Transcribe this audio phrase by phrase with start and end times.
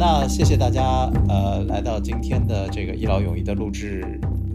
[0.00, 0.82] 那谢谢大家，
[1.28, 4.02] 呃，来到今天的这个一劳永逸的录制。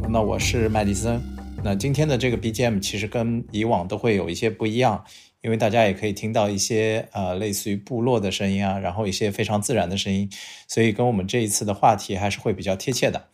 [0.09, 1.21] 那我是麦迪森。
[1.63, 5.05] 那今天的这个 BGM 其实跟以往都会有一些不一样，
[5.43, 10.27] 因为大家也可以听到一些呃类似于部落的声音啊，然后一些非常自然的声音，
[10.67, 13.27] 所以跟我们这一次的话题还是会比较贴切的。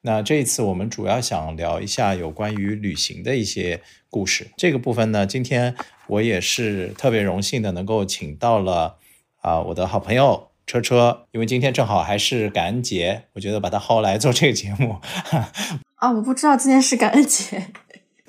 [0.00, 4.50] 那这一次我们主要想聊一下有关于旅行的一些故事。
[4.56, 5.76] 这个部分呢，今天
[6.08, 8.96] 我也是特别荣幸的能够请到了
[9.42, 10.48] 啊我的好朋友。
[10.66, 14.96] 车车，因为今天正好还是感恩节，我觉得把他薅来做这个节目。
[15.96, 17.66] 啊，我不知道今天是感恩节，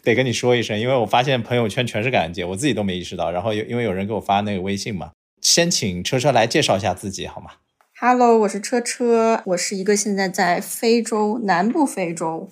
[0.03, 3.31] 得跟你说一声，因为我发现朋友圈全是感恩节，我自己都没意识到。
[3.31, 5.11] 然后有因为有人给我发那个微信嘛，
[5.41, 7.51] 先请车车来介绍一下自己好吗
[7.99, 12.49] ？Hello，我是车车，我是一个现在在非洲南部非洲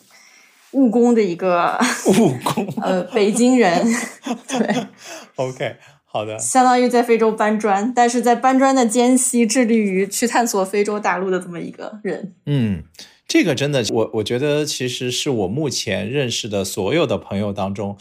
[0.71, 3.85] 务工的一个务工，呃，北京人。
[4.47, 4.85] 对
[5.35, 5.75] ，OK。
[6.13, 12.35] 好的，相当于在非洲搬砖，但是在搬砖的间隙，致力于去探索非洲大陆的这么一个人。
[12.45, 12.83] 嗯，
[13.29, 17.95] 这个真的，我我觉得其实是我目前认识的所有的朋友当中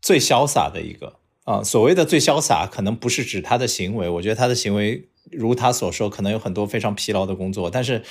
[0.00, 1.64] 最潇洒的一个啊。
[1.64, 8.02] 所谓的最潇洒，可能不是指他的行为，我觉得他的行为如他所说，可能有很多非常疲劳的工作，但是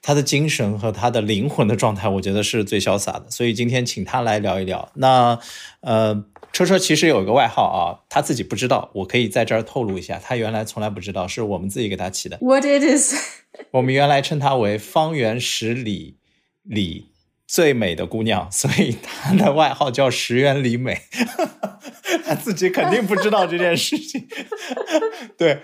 [0.00, 3.26] 他的精神和他的灵魂的状态，我觉得是最潇洒的。
[3.30, 4.92] 所以今天请他来聊一聊。
[4.94, 5.36] 那
[5.80, 6.24] 呃。
[6.56, 12.38] 车车其实有一个外号啊，他自己不知道，我可以在这儿透露一下，他原来从来不知道，是我们自己给他起的。
[12.40, 13.14] What it is？
[13.72, 16.16] 我们原来称她为方圆十里
[16.62, 17.08] 里
[17.46, 21.02] 最美的姑娘， 所以她的外号叫十元里美。
[22.24, 24.26] 她自己肯定不知道这件事情。
[25.36, 25.60] 对，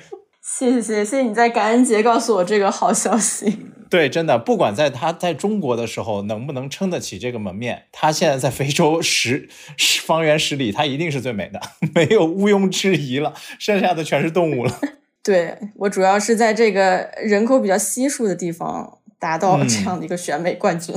[0.58, 3.58] 谢谢谢谢你在感恩节告诉我这个好消息。
[3.88, 11.58] 对，真的，不管在他在中国的时候能不能撑得起这个门面，他现在在非洲十十方圆十里，他一定是最美的，
[11.94, 13.32] 没有毋庸置疑了。
[13.58, 14.78] 剩下的全是动物了。
[15.24, 20.94] 对我主要是在这个人口比较稀疏的地方达到了这样的一个选美冠军。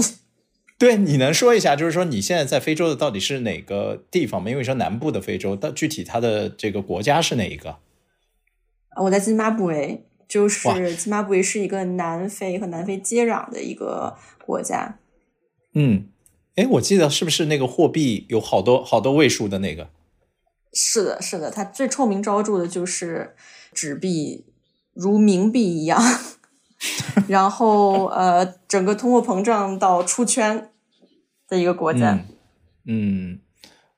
[0.77, 4.49] 对，你能说一下，就是说你现在在非洲的到底是哪个地方吗？
[4.49, 7.77] 因为说南部的非洲，但具体它的这个国家是哪一个？
[8.95, 10.05] 我在津巴布韦。
[10.27, 14.97] 就是津巴布韦是一个南非和南非接壤的一个国家。
[15.75, 16.09] 嗯，
[16.55, 19.91] 哎，我记得是不是那个货币有好多好多位数的那个？
[20.73, 23.35] 是的，是的，它最臭名昭著的就是
[23.71, 24.47] 纸币
[24.95, 26.01] 如冥币一样，
[27.29, 30.71] 然后呃，整个通货膨胀到出圈
[31.47, 32.25] 的一个国家。
[32.87, 33.39] 嗯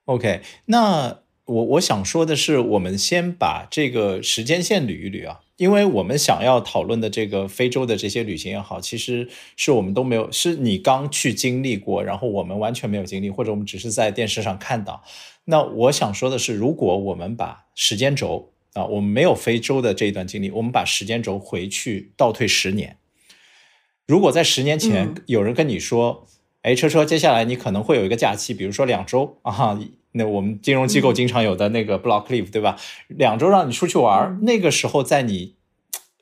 [0.03, 5.39] ，OK，那我我想说的是，我们先把这个时间线捋一捋啊。
[5.55, 15.01] 因为我们想要讨论的这个非洲的这些旅行也好，其实是我们都没有，是你刚去经历过，然后我们完全没有经历，或者我们只是在电视上看到。
[15.45, 22.97] 那我想说的是，如果我们把时间轴啊，我们没有非洲的这一段经历，我们把时间轴回去倒退十年，
[24.05, 26.27] 如果在十年前有人跟你说，
[26.61, 29.79] 哎，车车，接下来你可能会有一个假期，比如说两周啊。
[30.13, 32.75] 那我们金融机构经常有的那个 block leave，对吧？
[33.07, 35.55] 两周让你出去玩，那个时候在你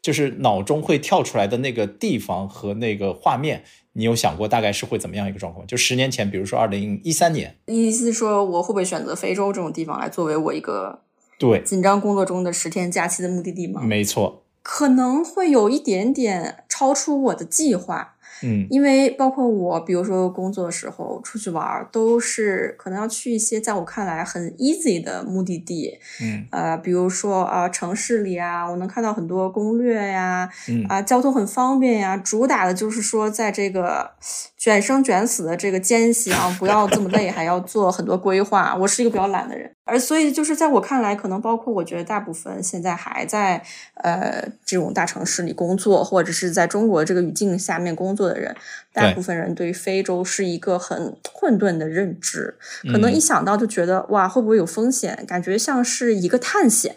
[0.02, 3.64] 就是脑中会跳出来的那个地方和那个画面，
[3.94, 5.66] 你有想过大概是会怎么样一个状况？
[5.66, 11.02] 就十年前，比如说二零一三年，意思是说我会不会选择非洲这种地方来作为我一个
[11.40, 13.82] 对紧张工作中的十天假期的目的地吗？
[13.82, 18.15] 没错，可能会有一点点超出我的计划。
[18.44, 25.98] 嗯，因为包括我，比如说工作的时候出去玩，都是可能要去一些在我看来很 easy 的目的地。
[26.22, 34.12] 嗯，呃，比如说啊，城市里啊，我能看到很多攻略呀，嗯啊，交通很方便呀，主打的就是说在这个
[34.58, 38.76] 卷生卷死的这个间隙啊，不要这么累，还要做很多规划。
[38.76, 43.64] 我是一个比较懒的人，而所以就是在我看来，可能包括我觉得大部分现在还在
[44.04, 48.26] 呃这种大城市里工作，或者是在中国这个语境下面工作。
[48.26, 48.56] 的人，
[48.92, 52.56] 大部分人对于非洲是一个很混沌的认知，
[52.92, 55.24] 可能一想到就觉得哇，会不会有风险？
[55.28, 56.96] 感觉像是一个探险，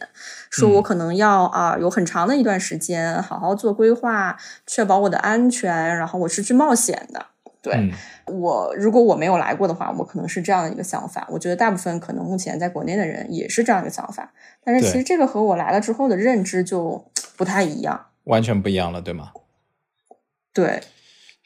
[0.48, 7.26] 说我可能要啊有很长的一段时间好好做规划，确保我的安全，然后我是去冒险的。
[7.60, 7.90] 对
[8.26, 11.26] 我，如果我没有来过的话，我可能是这样的一个想法。
[11.30, 14.32] 我觉得大部分可能目前在国内的人也是这样一个想法，
[14.64, 19.32] 但是其实这个和我来了之后的认知就不太一样，完全不一样了，对吗？
[20.52, 20.80] 对。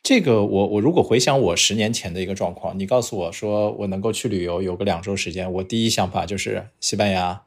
[0.02, 7.42] 这个我我如果回想我十年前的一个状况，你告诉我说我能够去旅游有个两周时间，我第一想法就是西班牙、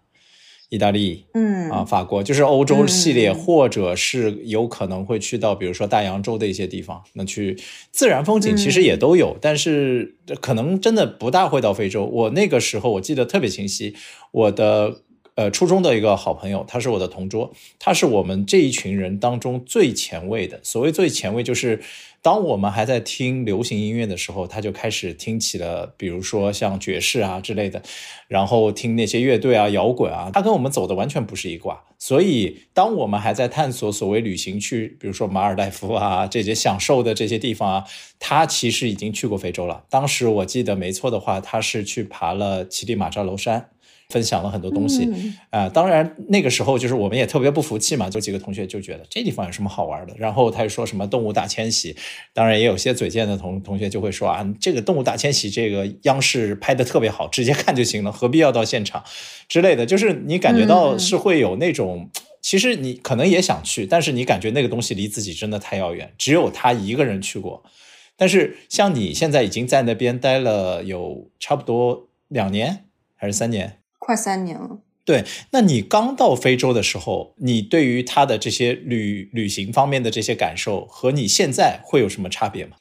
[0.75, 1.55] 意大利，嗯。
[1.71, 7.57] 啊法国，就是欧洲系列，或者是有可能会去到比如说大洋洲的一些地方，那去
[7.91, 12.05] 自然风景其实也都有，但是可能真的不大会到非洲。
[12.05, 13.95] 我那个时候我记得特别清晰，
[14.31, 15.01] 我的
[15.35, 20.59] 呃初中的一个好朋友，他是我的同桌，他是我们这一群人当中最前卫的。
[20.63, 21.81] 所谓最前卫，就是
[22.21, 27.81] 当我们还在听流行音乐的时候，他就开始听起了，比如说像爵士啊之类的，
[28.27, 31.83] 然后听那些乐队啊、摇滚啊，他跟我们走的完全不是一挂。
[31.97, 37.85] 所以，当我们还在探索所谓旅行去，比如说马尔代夫啊这些享受的这些地方啊，
[38.19, 39.83] 他其实已经去过非洲了。
[39.89, 43.69] 当时我记得没错的话，他是去爬了乞力马扎罗山。
[44.09, 45.09] 分享了很多东西，
[45.49, 51.95] 啊，当然那个时候就是我们也特别不服气嘛，就几个同学就觉得这地方有什么好玩的，然后他就说什么动物大迁徙，
[52.33, 59.03] 当然也有些嘴贱的同同学就会说啊，这个动物大迁徙这个央视拍的特别好，直接看就行了，何必要到现场
[59.47, 62.09] 之类的，就是你感觉到是会有那种，
[62.41, 67.63] 其实你可能也想去，但是你感觉那个东西离自己真的太遥远，只有他一个人去过，
[68.15, 72.85] 但是像你现在已经在那边待了有差不多两年
[73.15, 73.79] 还是三年。
[74.05, 74.77] 快三年了。
[75.03, 82.77] 对，那你刚到非洲的时候，你对于他的这些旅旅行方面的这些感受，和你现在会有什么差别吗？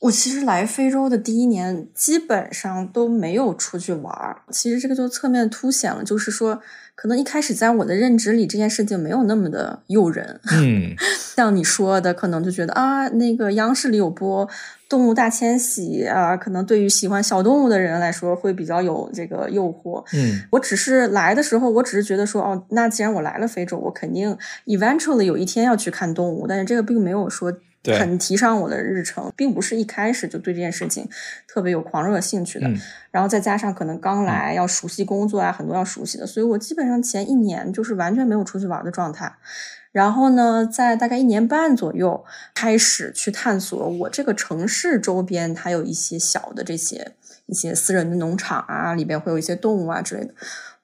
[0.00, 4.42] 我其实来非洲的第一年，基本上都没有出去玩儿。
[4.50, 6.60] 其实这个就侧面凸显了，就是说，
[6.94, 10.40] 可能一开始在我的认知里，这件事情没有那么的诱人。
[10.52, 10.94] 嗯，
[11.36, 14.48] 像你说的，可能就觉得啊，那个央视里有播。
[14.88, 20.02] 动物大迁徙啊，可能对于喜欢小动物的人来说会比较有这个诱惑。
[20.12, 24.36] 嗯，我只是来的时候，我只是觉得说，哦，那既然我来了非洲，我肯定
[24.66, 26.44] eventually 有一天要去看动物。
[26.48, 27.52] 但是这个并没有说
[27.84, 31.08] 很提上我的日程，并不是一开始就对这件事情
[31.48, 32.70] 特别有狂热兴趣的。
[33.10, 39.32] 然后再加上可能刚来要熟悉工作啊，很多要熟悉的，所以我基本上前一年就是完全没有出去玩的状态。
[39.92, 42.24] 然后呢，在大概一年半左右，
[42.54, 47.12] 开始去探索我这个城市周边，它有一些小的这些
[47.46, 50.32] 一些私人的农场啊，里边会有一些动物啊之类的。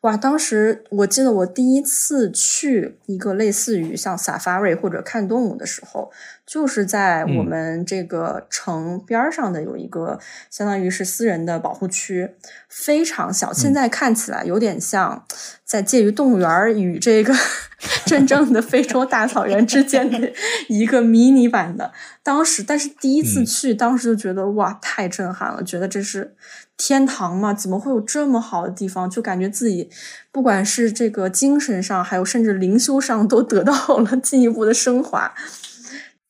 [0.07, 6.13] 哇，当时我记得我第一次去一个类似于像 safari 或者看动物的时候，
[6.47, 12.31] 就是在我们这个城边上的有一个相当于是私人的保护区，
[12.69, 15.27] 非常小，现在看起来有点像
[15.65, 17.35] 在介于动物园与这个
[18.07, 20.33] 真正的非洲大草原之间的
[20.71, 21.91] 一个迷你版的。
[22.23, 26.37] 当时，但是第一次去，当时就觉得哇，太震撼了，觉得这是。
[26.77, 29.09] 天堂嘛，怎么会有这么好的地方？
[29.09, 29.89] 就感觉自己
[30.31, 35.35] 不管是这个精神上，还有甚至灵修上，都得到了 进一步的升华。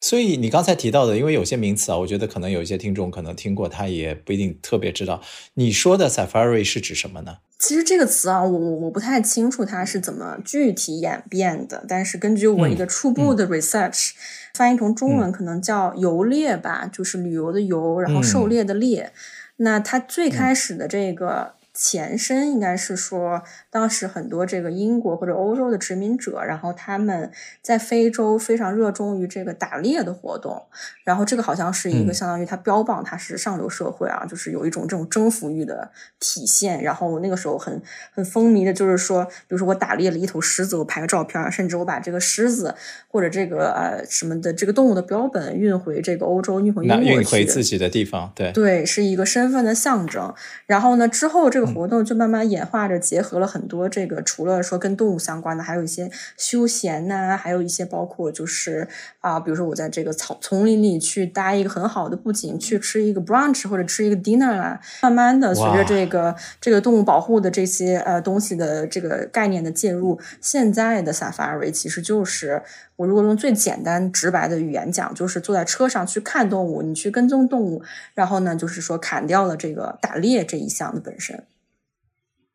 [0.00, 5.20] 所以你刚才提到的，因为有些名词啊，我觉得可能有一些听众可能听过，他也不一定特别知道。
[5.54, 7.38] 你说的 safari 是指什么呢？
[7.58, 11.84] 其实这个词啊，我我我不太清楚它是怎么具体演变的。
[11.88, 14.10] 但是根据我一个初步的 research，
[14.54, 19.10] 翻译成中文可能叫游猎吧，就是旅游的游，然后狩猎的猎。
[19.56, 21.55] 那它最开始的这个。
[21.78, 27.30] 前身应该是说，当时很多这个英国或者欧洲的殖民者，然后他们
[27.60, 30.64] 在非洲非常热衷于这个打猎的活动，
[31.04, 36.82] 然后这个好像是一个相当于他标榜他是上流社会啊，就是有一种这种征服欲的体现。
[36.82, 42.74] 然后那个时候很很风靡的就是说，比如说我打猎了一头狮子，我拍个照片，甚至我把这个狮子
[43.06, 50.32] 或者这个呃什么的这个动物的标本运回这个欧洲，运回英国去，运回自己的地方，对对，是一个身份的象征。
[50.64, 51.65] 然后呢，之后这个。
[51.74, 58.88] 活动就慢慢演化着，结合了很多这个，除了说跟动物相关的，还有一些休闲呐，还有一些包括就是
[59.20, 64.80] 啊，比如说我在这个草丛林里去搭一个很好的布景，去吃一个 brunch 或者吃一个 dinner 啊。
[65.02, 72.62] 慢慢的，随着这个这个动物保护的这些呃东西的这个概念的介入，现在的 safari 其实就是
[72.96, 77.82] 我如果用最简单直白的语言讲，就是坐在车上去看动物，你去跟踪动物，
[78.14, 81.44] 然后呢，就是说砍掉了这个打猎这一项的本身。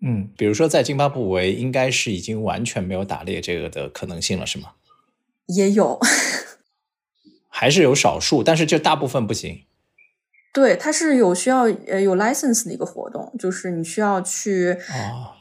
[0.04, 4.72] 嗯，比如说在津巴布韦，应该是已经完全没有打猎这个的可能性了，是吗？
[5.46, 6.00] 也有，
[7.48, 9.64] 还是有少数，但是就大部分不行。
[10.54, 15.36] 对，它是有需要呃有 license 的一个活动，就是你需要去哦，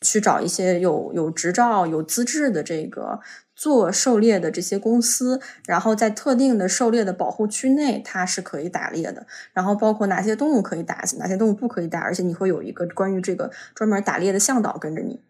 [0.00, 3.20] 去找一些有有执照、有资质的这个。
[3.60, 9.26] 做狩猎的这些公司，然后在特定的狩猎的保护区内，它是可以打猎的。
[9.52, 15.20] 然后包括哪些动物可以打，哪些动物不可以打，而且你会有一个关于这个专门打猎的向导跟着你。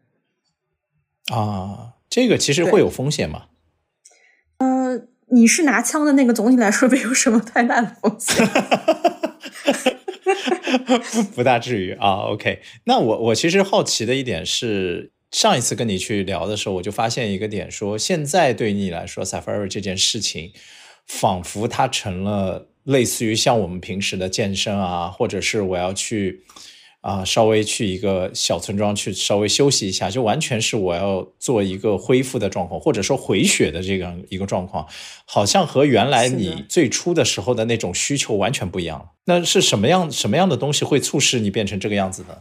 [1.33, 3.47] 啊，这个其实会有风险吗？
[4.59, 8.47] 呃，你是拿枪的那个，总体来说没有什么太大的风险。
[11.35, 12.31] 不大至于啊。
[12.31, 15.11] OK，那我我其实好奇的一点是。
[15.31, 20.53] 上一次跟你去聊的时候，我就发现一个点，说现在对你来说，safari 这件事情，
[21.07, 26.43] 仿佛它成了类似于像我们平时的健身啊，或者是我要去
[27.03, 34.87] 啊，稍微去一个小村庄去稍微休息一下，就完全是我要做一个恢复的状况，或者说回血的这样一个状况，
[35.25, 39.07] 好像和原来你最初的时候的那种需求完全不一样了。
[39.27, 42.39] 那是什么样什么样的东西会促使你变成这个样子呢？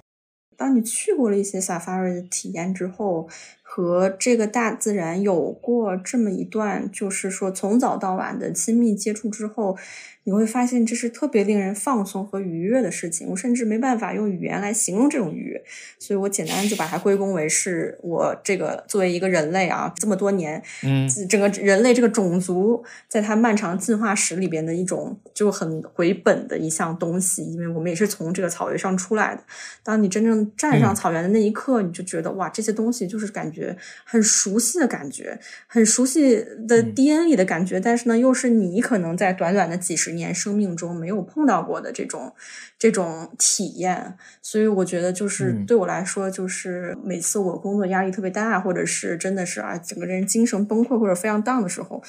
[0.60, 3.28] 当你去过了一些 safari 的体验之后。
[3.72, 9.78] 和这个大自然有过这么一段，就是说从早到晚的亲密接触之后。
[10.24, 15.64] 你会发现这是特别令人放松和愉悦的事情，我甚至没办法用语言来形容这种愉悦，
[15.98, 29.44] 所以我简单就把它归功为是我这个作为一个人类啊，这么多年，嗯，整个人类这个种族在它漫长进化史里边的一种就很回本的一项东西，因为我们也是从这个草原上出来的。
[29.84, 40.20] 当你真正站上草原的那一刻，你就觉得哇，这些东西就是感觉很熟悉的感觉，很熟悉的 DNA 里的感觉，但是呢，又是你可能在短短的几十年。
[40.20, 42.34] 年生命中没有碰到过的这种
[42.78, 52.04] 这种体验，所以我觉得就是对我来说，就是每次我工作压力特别大，或者是真的是啊，整个人精神崩溃或者非常 down 的时候，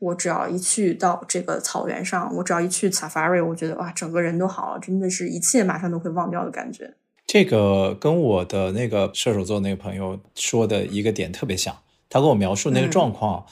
[0.00, 6.94] 我只要一去到这个草原上，我只要一去 safari，我觉得哇，整个人都好了，真的是一切马上都会忘掉的感觉。
[7.24, 11.74] 这个跟我的那个射手座那个朋友说的一个点特别像，
[12.10, 13.46] 他跟我描述那个状况。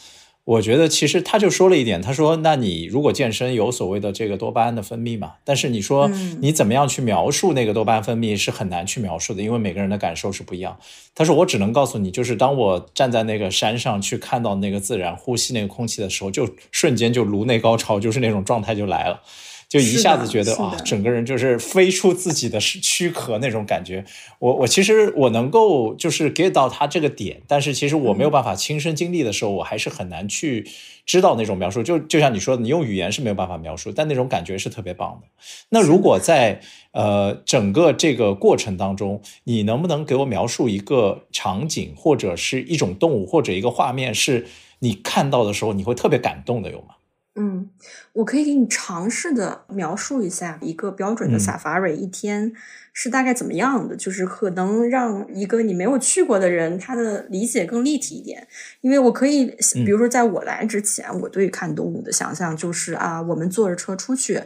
[0.50, 5.34] 我觉得其实他就说了一点，他说：“那你如果健身有所谓的这个多巴胺的分泌嘛？
[5.44, 10.76] 但是你说你怎么样去描述那个多巴胺分泌是很难去描述的，因为每个人的感受是不一样。”
[11.14, 19.22] 他说：“我只能告诉你，就是当我站在那个山上去看到那个自然，呼吸那个空气的时候，就瞬间就颅内高潮，就是那种状态就来了。”
[19.70, 24.04] 就一下子觉得啊，整个人就是飞出自己的躯壳那种感觉。
[24.40, 30.66] 我我其实我能够就是 get 到他这个点，但是其实我没有办法亲身经历的时候，我还是很难去
[31.06, 31.84] 知道那种描述。
[31.84, 35.28] 就就像你说的，你用语言是没有办法描述，但那种感觉是特别棒的。
[35.68, 36.60] 那如果在
[36.90, 44.48] 呃整个这个过程当中，你能不能给我描述一个场景，或者是一种动物，或者一个画面，是
[44.80, 46.96] 你看到的时候你会特别感动的，有吗？
[47.36, 47.70] 嗯，
[48.12, 52.52] 我可以给你尝试的描述一下一个标准的 safari 一天
[52.92, 58.48] 是大概怎么样的，就是可能让一个你没有去过的人他的理解更立体一点。
[58.80, 64.42] 因为我可以，比如说在我来之前，我对看动物的想象就是啊，我们坐着车出去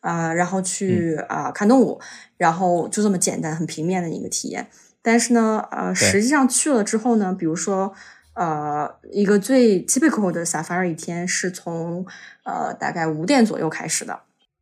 [0.00, 1.98] 啊，然后去啊看动物，
[2.36, 4.66] 然后就这么简单很平面的一个体验。
[5.00, 7.94] 但是呢，呃，实际上去了之后呢，比如说。
[8.36, 12.04] 呃，一个最 typical 的 safari 一天是从
[12.44, 14.20] 呃大概五点左右开始的，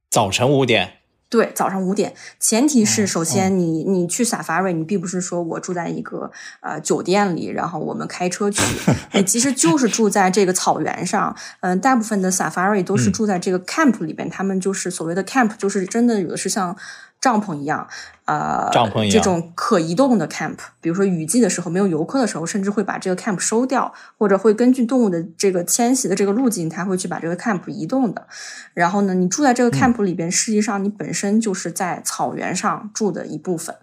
[0.09, 0.99] 早晨五点。
[1.29, 2.15] 对，早上五点。
[2.39, 8.63] 前提是，首先你你去 safari，你并不是说我住在一个呃酒店里，然后我们开车去，
[9.15, 11.37] 你其实就是住在这个草原上。
[11.59, 16.77] 嗯，大部分的 safari 都是住在这个 camp 里边，他们就是所谓的 camp，就是真的有的是像。
[17.25, 17.89] 帐篷一样，
[18.27, 28.27] 呃，帐篷一样，这种可移动的 camp，比如说雨季的时候没有游客的时候，甚至会把这个 camp 收掉，或者会根据动物的这个迁徙的这个路径，它会去把这个 camp 移动的。
[28.75, 33.75] 然后呢，你住在这个 camp 里边，实际上你本身就是在草原上住的一部分。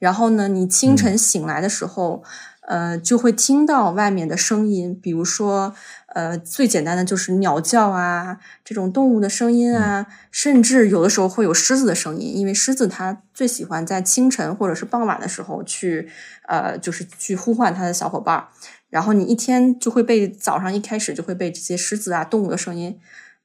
[0.00, 2.24] 然后呢，你清晨醒来的时候。
[2.72, 5.74] 呃，就会听到外面的声音，比如说，
[6.14, 16.08] 呃，最简单的就是鸟叫啊，这种动物的声音啊，甚至有的时候会有狮子的声音，因为狮子它最喜欢在清晨或者是傍晚的时候去，
[16.48, 18.48] 呃，就是去呼唤它的小伙伴
[18.88, 22.98] 然后你一天就会被早上一开始就会被这些狮子啊、动物的声音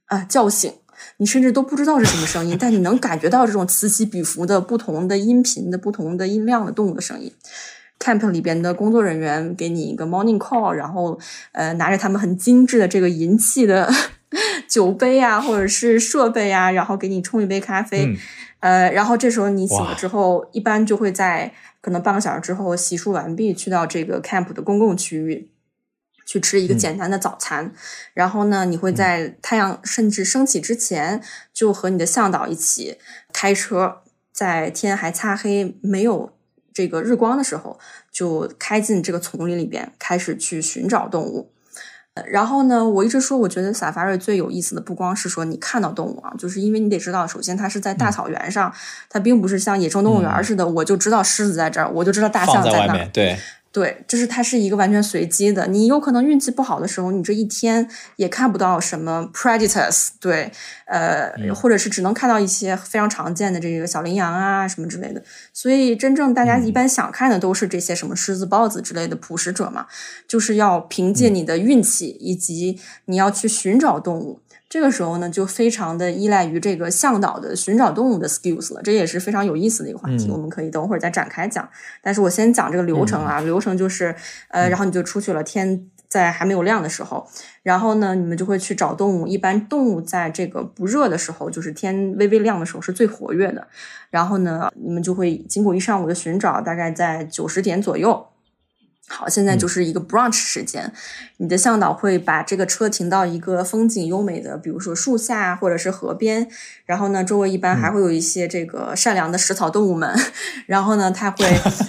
[0.06, 0.72] 啊叫醒，
[1.18, 7.34] 你甚至都不知道是什么声音，但你能感觉到这种此起彼伏的不同的音频的不同的音量的动物的声音。
[8.08, 11.20] Camp 里边的工作人员给你一个 morning call，然后
[11.52, 13.92] 呃拿着他们很精致的这个银器的
[14.70, 18.18] 酒杯啊，或者是设备啊，然后给你冲一杯咖啡，
[18.62, 25.52] 呃，然后这时候你醒了之后，一般就会在可能半个小时之后洗漱完毕，去到这个 camp 的公共区域
[26.26, 27.74] 去吃一个简单的早餐，
[28.14, 31.22] 然后呢，你会在太阳甚至升起之前，
[31.54, 32.98] 就和你的向导一起
[33.34, 33.98] 开车，
[34.32, 36.37] 在天还擦黑没有。
[36.78, 37.80] 这个日光的时候，
[38.12, 41.50] 就开进这个丛林里边，开始去寻找动物。
[42.28, 48.72] 然后呢，我一直说，我觉得 safari 最有意思的不光是说你看到动物啊，就是因为你得知道，首先它是在大草原上，
[49.10, 53.06] 它并不是像野生动物园似的，我就知道狮子在这儿，我就知道大象在那。
[53.06, 53.36] 对。
[53.78, 55.68] 对，就是它是一个完全随机的。
[55.68, 60.52] 你有可能运气不好的时候，你这一天也看不到什么 predators，对，
[60.88, 65.22] 呃，或者是只能看到一些非常常见的这个小羚羊啊什么之类的。
[65.54, 69.86] 所以，真正大家一般想看的都是这些什么狮子、豹子之类的捕食者嘛，
[70.28, 74.42] 就是要凭借你的运气以及你要去寻找动物。
[74.70, 81.68] 这个时候呢，就非常的依赖于这个向导的寻找动物的 skills 了，这也是非常有意思的一个话题，我们可以等会儿再展开讲。
[82.02, 84.14] 但是我先讲这个流程啊，流程就是，
[84.50, 87.26] 呃，然后你就出去了，天在还没有亮的时候，
[87.64, 89.26] 然后呢，你们就会去找动物。
[89.26, 93.68] 一般动物在这个不热的时候，就是天微微亮的时候是最活跃的。
[94.10, 98.28] 然后呢，你们就会经过一上午的寻找，大概在九十点左右。
[99.10, 100.92] 好，现在就是一个 brunch 时间，
[101.38, 106.48] 你的向导会把这个车停到一个风景优美的，比如说树下或者是河边，
[106.86, 110.14] 然后呢，周围一般还会有一些这个善良的食草动物们，
[110.68, 111.46] 然后呢，他会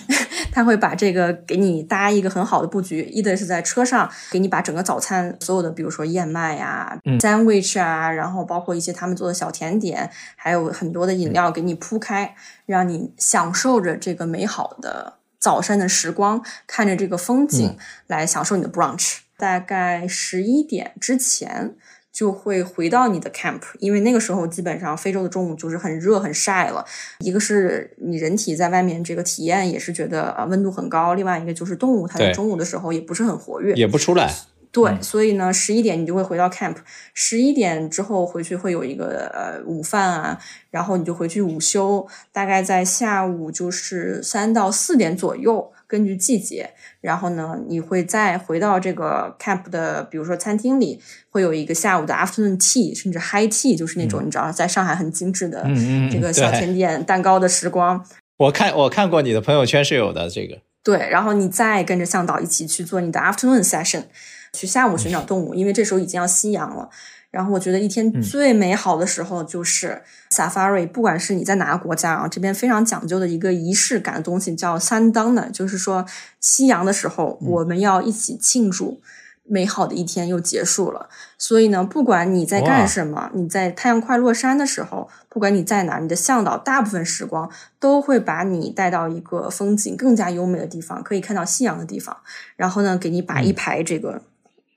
[0.52, 12.34] 他会把这个给你搭一个很好的布局，一的是在车上给你把整个早餐所有的，比如说燕麦呀、sandwich 啊，然后包括一些他们做的小甜点，还有很多的饮料给你铺开，
[12.64, 15.17] 让你享受着这个美好的。
[15.38, 17.76] 早上的时光，看着这个风景
[18.06, 19.18] 来享受你的 brunch。
[19.36, 21.76] 大概十一点之前
[22.12, 26.84] 就会回到你的 camp，因为那个时候基本上非洲的中午就是很热很晒了。
[27.20, 34.34] 一个是你人体在外面这个体验也是觉得啊温度很高，另外一个就是动物它在中午的时候也不是很活跃，也不出来。
[34.70, 36.76] 对，所以呢，十一点你就会回到 camp，
[37.14, 40.38] 十一点之后回去会有一个呃午饭啊，
[40.70, 46.70] 然后你就回去午休，大概在下午就是三到四点左右，根据季节，
[47.00, 55.66] 然后呢，你会再回到这个 camp 的，比如说餐厅里，会有一个下午的 afternoon tea，甚至 high tea，就是那种你知道，在上海很精致的
[56.12, 58.04] 这个小甜点、蛋糕的时光。
[58.36, 60.58] 我看我看过你的朋友圈是有的这个。
[60.84, 64.04] 对，然后你再跟着向导一起去做你的 afternoon session。
[64.52, 66.88] 去下午寻找动物，因为这时候已经要夕阳了。
[67.30, 70.00] 然后我觉得一天最美好的时候就是
[70.30, 76.06] safari，不管是你在哪个国家啊，这边非常讲究的一个仪式感的东西叫 sundown，就是说
[76.40, 79.02] 夕阳的时候我们要一起庆祝
[79.44, 81.10] 美好的一天又结束了。
[81.36, 92.16] 所以呢，不管你在干什么，你在太阳快落山的时候，不管你在哪，你的向导大部分时光都会把你带到一个风景更加优美的地方，可以看到夕阳的地方。
[92.56, 94.22] 然后呢，给你摆一排这个。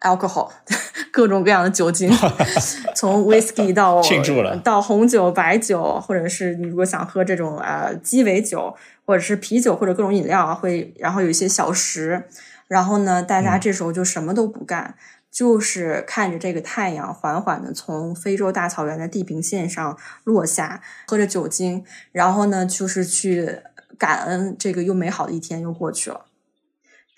[0.02, 0.50] Alcohol，
[1.12, 2.12] 各种各样的酒精，
[2.96, 8.76] 从 whisky 到 庆祝了，到红酒、白酒，或者是你如果想喝这种呃鸡尾酒，
[9.06, 12.24] 或者是啤酒，或者各种饮料啊，会然后有一些小食，
[12.68, 14.96] 然后呢，大家这时候就什么都不干，
[15.30, 23.60] 就是看着这个太阳缓缓的从非洲大草原的地平线上落下，喝着酒精，然后呢，就是去
[23.98, 26.26] 感恩这个又美好的一天又过去了。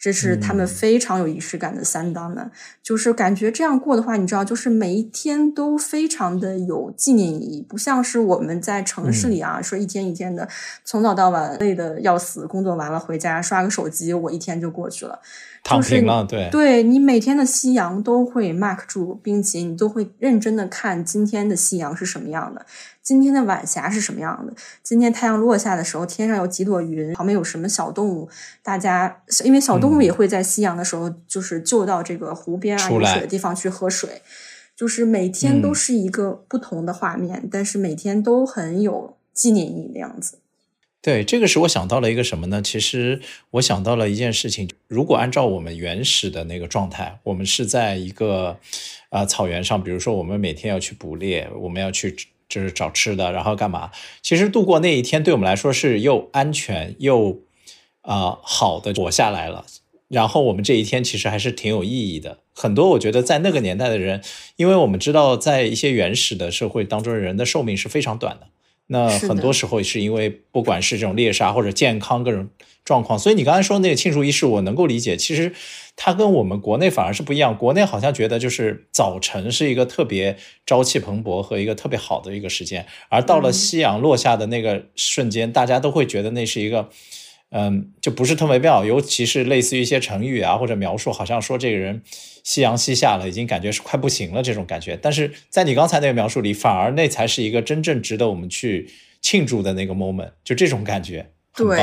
[0.04, 10.46] 这是他们非常有仪式感的三当的，就是感觉这样过的话，你知道，就是每一天都非常的有纪念意义，不像是我们在城市里啊，说一天一天的
[10.84, 15.22] 从早到晚累的要死，工作完了回家刷个手机，我一天就过去了。
[15.64, 22.66] 躺平了，对，对你每天的夕阳都会 mark 住，并且你都会认真的看今天的夕阳是什么样的，
[23.04, 28.30] 今天的晚霞是什么样的，今天太阳落下的时候天上有几朵云，旁边有什么小动物，
[28.64, 34.22] 大家因为小动物也会在夕阳的时候就是就到这个湖边啊有水的地方去喝水，
[34.74, 40.40] 就是每天都是一个不同的画面，但是每天都很有纪念意义的样子。
[41.02, 42.62] 对，这个是我想到了一个什么呢？
[42.62, 43.20] 其实
[43.52, 48.58] 我想到了一件事情，如果按照我们原始的那个状态，我们是在一个
[49.10, 52.16] 啊草原上，比如说我们每天要去捕猎，我们要去
[52.54, 53.90] 就是找吃的，然后干嘛？
[54.22, 57.40] 其实度过那一天对我们来说是又安全又
[58.02, 59.66] 啊好的活下来了。
[60.10, 62.38] 然后我们这一天其实还是挺有意义的。
[62.54, 64.22] 很多我觉得在那个年代的人，
[64.58, 68.48] 因为我们知道在一些原始的社会当中，人的寿命是非常短的。
[68.88, 72.50] 那很多时候是因为不管是这种猎杀或者健康各种
[72.86, 75.16] 状况，所以你刚才说那个庆祝仪式，我能够理解。
[75.16, 75.54] 其实
[75.96, 77.58] 它跟我们国内反而是不一样。
[77.58, 86.90] 国内好像觉得就是早晨是一个特别朝气蓬勃和一个特别好的一个时间，而到了夕阳落下的那个瞬间，大家都会觉得那是一个。
[87.56, 92.02] 嗯，就不是特别妙，尤其是类似于一些成语啊或者描述，好像说这个人
[92.44, 94.98] 夕阳西下了，已经感觉是快不行了这种感觉。
[95.00, 98.90] 但是在你刚才那个描述里，反而那才是一个真正值得我们去
[99.22, 101.80] 庆祝的那个 moment，就这种感觉，对。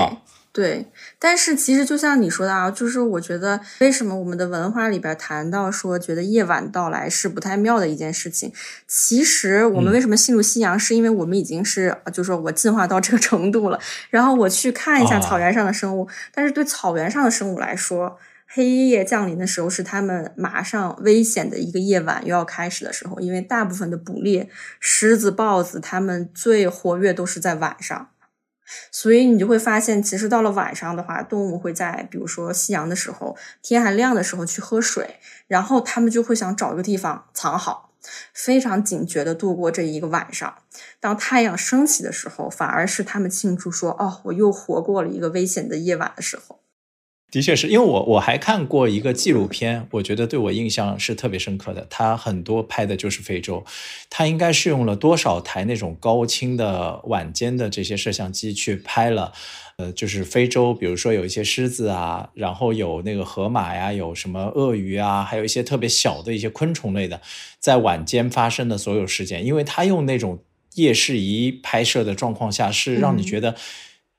[0.61, 0.87] 对，
[1.19, 8.53] 但是其实就像你说的啊，就是我觉得为什么我们的文化里边谈到说，觉得夜晚到来是不太妙的一件事情。
[8.87, 13.81] 其实我们为什么进入夕阳，是因为我们已经是，就是说我进化到这个程度了。
[14.11, 28.11] 然后我去看一下草原上的生物，但是对草原上的生物来说，黑夜降临的时候是他们马上危险的一个夜晚又要开始的时候，因为大部分的捕猎狮子、豹子，它们最活跃都是在晚上。
[28.91, 37.93] 所以你就会发现，其实到了晚上的话，动物会在比如说夕阳的时候，天还亮的时候去喝水，然后它们就会想找一个地方藏好，
[38.33, 40.55] 非常警觉的度过这一个晚上。
[40.99, 46.61] 当太阳升起的时候，反而是他们庆祝说：“哦，我又活过了一个危险的夜晚”的时候。
[47.31, 51.87] 的确是因为我我还看过一个纪录片，我觉得对我印象是特别深刻的。
[51.89, 53.65] 他很多拍的就是非洲，
[54.09, 59.33] 他应该是用了多少台那种高清的晚间的这些摄像机去拍了，
[59.77, 67.21] 呃，就是非洲，比如说有一些狮子啊，然后有那个河马呀，有什么鳄鱼啊，还有一些特别小的一些昆虫类的，
[67.61, 70.43] 在晚间发生的所有事件，因为他用那种
[70.75, 73.55] 夜视仪拍摄的状况下，是让你觉得。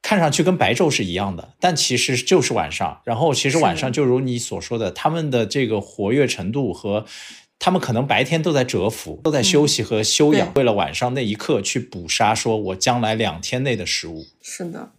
[0.01, 3.01] 看上去跟白昼是一样的，但其实就是晚上。
[3.05, 7.05] 然后其实晚上就如你所说的，他们的这个活跃程度和
[7.59, 14.25] 他们可能白天都在蛰伏、都在休息和休养，为了晚上那一刻去捕杀，说我将来两天内的食物。
[14.41, 14.91] 是的。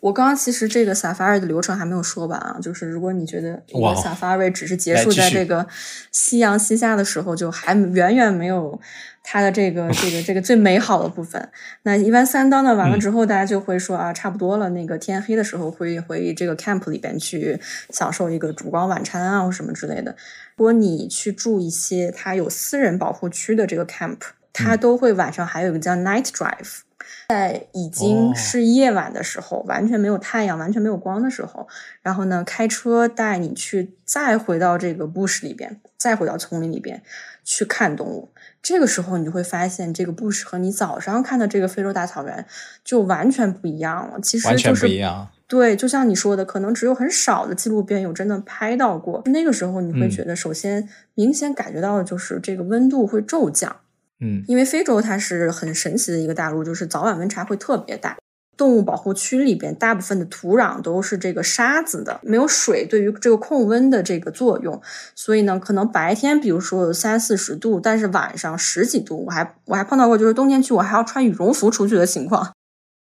[0.00, 5.66] 我刚刚其实这个 Safari 的流程还没有说完啊，就是如果你觉得一个 Safari 只是结束在这个
[6.10, 8.80] 夕阳西下的时候，就还远远没有
[9.22, 11.48] 它的这个这个这个最美好的部分。
[11.82, 17.60] 那一般三刀呢完了之后，大家就会说啊，差不多了，那个天黑的时候会回这个 camp 里边去
[17.90, 20.16] 享受一个烛光晚餐啊，或什么之类的。
[20.56, 24.18] 如果你去住一些它有私人保护区的这个 camp，
[24.52, 26.80] 它都会晚上还有一个叫 night drive。
[27.28, 31.68] 在已经是夜晚的时候，完全没有太阳、完全没有光的时候，
[32.02, 37.02] 然后呢，开车带你去，再回到这个 bush 里边，再回到丛林里边
[37.44, 38.30] 去看动物。
[38.60, 42.44] 这个时候，你就会发现，这个 bush 和你早上看的这个非洲大草原
[42.84, 44.18] 就完全不一样了。
[44.20, 45.28] 其实就是不一样。
[45.46, 49.22] 对，就像你说的，可能只有很少的纪录片有真的拍到过。
[49.26, 53.70] 那个时候，你会觉得，首先明显感觉到的就是这个温度会骤降。
[53.70, 53.76] 嗯，
[54.20, 58.16] 嗯因为非洲它是很神奇的一个大陆，就是早晚温差会特别大。
[58.56, 64.78] 动物保护区里边大部分的土壤都是这个沙子的，没有水对于这个控温的这个作用，
[65.14, 69.24] 所以呢，可能白天比如说有三四十度，但是晚上十几度。
[69.24, 72.52] 我还我还碰到过，就是冬天去我还要穿羽绒服出去的情况。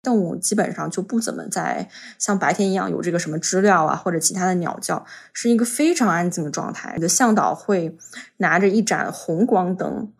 [0.02, 6.92] 动物基本上就不怎么在像白天一样有这个什么知了啊或者其他的鸟叫，是一个非常安静的状态。
[6.96, 7.96] 你的向导会
[8.37, 10.12] 拿着一盏红光灯。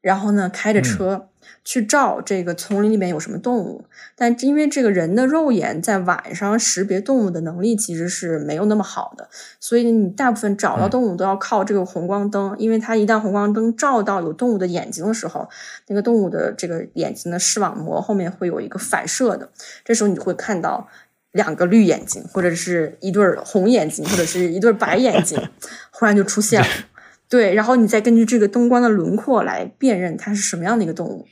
[0.00, 1.28] 然后呢，开着车
[1.64, 3.84] 去照这个丛林里面有什么动物，
[4.14, 15.48] 但因为这个人的肉眼在晚上识别动物的能力其实是没有那么好的，所以你大部分找到动物都要靠这个红光灯，因为它一旦红光灯照到有动物的眼睛的时候，
[15.88, 19.50] 那个动物的这个眼睛的视网膜后面会有一个反射的，
[19.84, 20.88] 这时候你会看到
[21.32, 25.38] 两个绿眼睛，或者是一对红眼睛，或者是一对白眼睛，
[25.90, 26.68] 忽然就出现了。
[27.28, 31.26] 对，然后你再根据这个灯光的轮廓来辨认它是什么样的一个动物，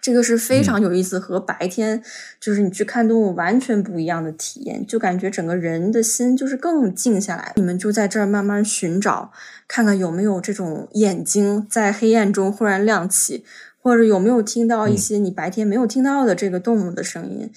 [0.00, 2.02] 这个是非常有意思，和白天
[2.40, 7.52] 就是你去看动物完全不一样的体验，就感觉整个人的心就是更静下来。
[7.56, 9.30] 你们就在这儿慢慢寻找，
[9.68, 13.44] 看看有没有这种眼睛在黑暗中忽然亮起，
[13.82, 17.52] 或者有没有听到一些你白天没有听到的这个动物的声音。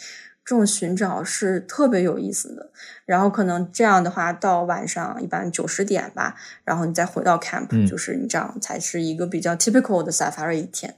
[0.45, 2.71] 这种寻找是特别有意思的，
[3.06, 10.95] 然后可能这样的话，到晚上一般九十点吧，然后你再回到 camp，就是你这样才是一个比较 typical 的 safari 一天。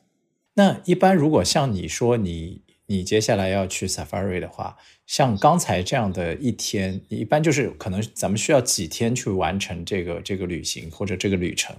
[0.56, 11.76] 那一般如果像你说你你接下来要去 safari 的话，像刚才这样的一天，你一般就是可能咱们需要几天去完成这个这个旅行或者这个旅程？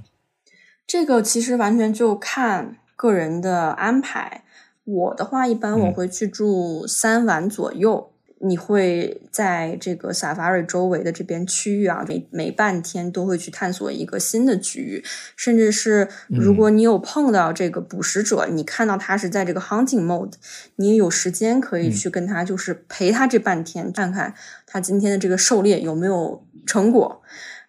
[0.86, 4.44] 这个其实完全就看个人的安排。
[4.86, 8.10] 我的话，一般我会去住三晚左右。
[8.38, 15.02] 你会在这个 Safari 周围的这边区域啊，每每半天都会去探索一个新的区域，
[15.34, 20.34] 甚至是如果你有碰到这个捕食者，你看到他是在这个 hunting mode，
[20.76, 24.34] 你也有时间可以去跟他就是陪他这半天，看看
[24.66, 27.22] 他今天的这个狩猎有没有成果。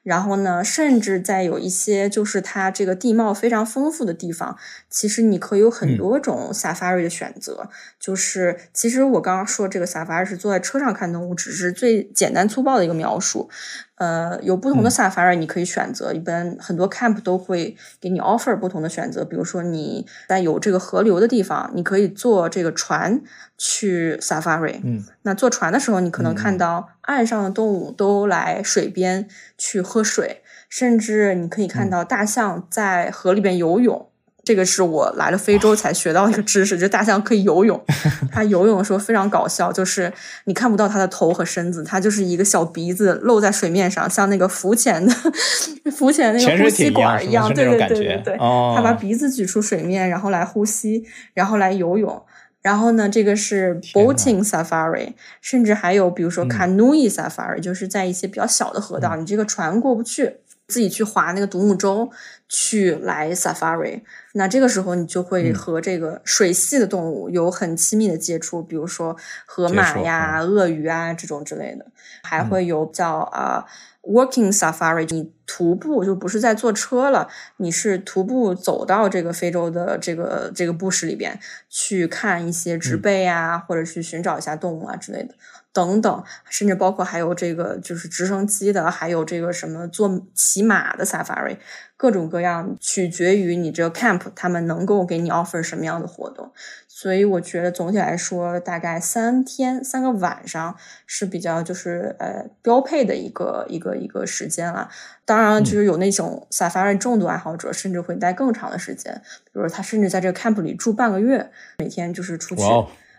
[0.08, 4.58] 然后呢，甚至在有一些就是它这个地貌非常丰富的地方，
[4.90, 7.70] 其实你可以有很多种 safari 的选择。
[8.00, 13.50] 就是其实我刚刚说这个 safari 是坐在车上看动物，只是最简单粗暴的一个描述。
[13.98, 19.26] 呃，有不同的 safari 你可以选择，一般很多 camp 都会给你 offer 不同的选择。
[19.26, 23.20] 比如说你在有这个河流的地方，你可以坐这个船
[23.58, 24.80] 去 safari。
[24.84, 34.08] 嗯，那坐船的时候，你可能看到岸上的动物都来水边去喝水，甚至你可以看到大象在河里边游泳。
[34.48, 37.84] 这个是我来了非洲才学到一个知识，就大象可以游泳。
[38.32, 40.14] 它游泳的时候非常搞笑，就是
[40.46, 45.14] 你看不到它的头和身子，它就是一个小鼻子露在水面上，像那个浮潜的
[45.92, 47.54] 浮潜那个呼吸管一样。
[47.54, 52.24] 对对对对对，它把鼻子举出水面，然后来呼吸，然后来游泳。
[52.62, 60.38] 然后呢，这个是 boating safari，甚至还有比如说 canoe safari，就是在一些比较小的河道，你这个船过不去。
[60.70, 62.12] 自己去划那个独木舟
[62.48, 64.02] 去来 safari。
[64.34, 71.86] 那这个时候你就会和这个水系的动物有很亲密的接触，比如说河马呀、鳄鱼啊这种之类的，
[72.24, 73.66] 还会有叫啊。
[74.04, 81.38] Walking safari，你徒步就不是在坐车了，你是徒步走到这个非洲的这个这个布什里边
[81.70, 85.36] 去看一些植被啊，或者去寻找一下动物啊之类的，
[85.78, 91.58] 等等，甚至包括还有这个就是直升机的，还有这个什么坐骑马的 safari，
[91.96, 96.52] 各种各样，取决于你这个 camp 他们能够给你 offer 什么样的活动。
[96.88, 104.90] 所以我觉得总体来说，大概三天三个晚上是比较就是呃标配的一个一个一个时间了。
[105.24, 109.22] 当然，就是有那种 safari 重度爱好者，甚至会待更长的时间，
[109.54, 112.64] 比如他甚至在这个 camp 里住半个月，每天就是出去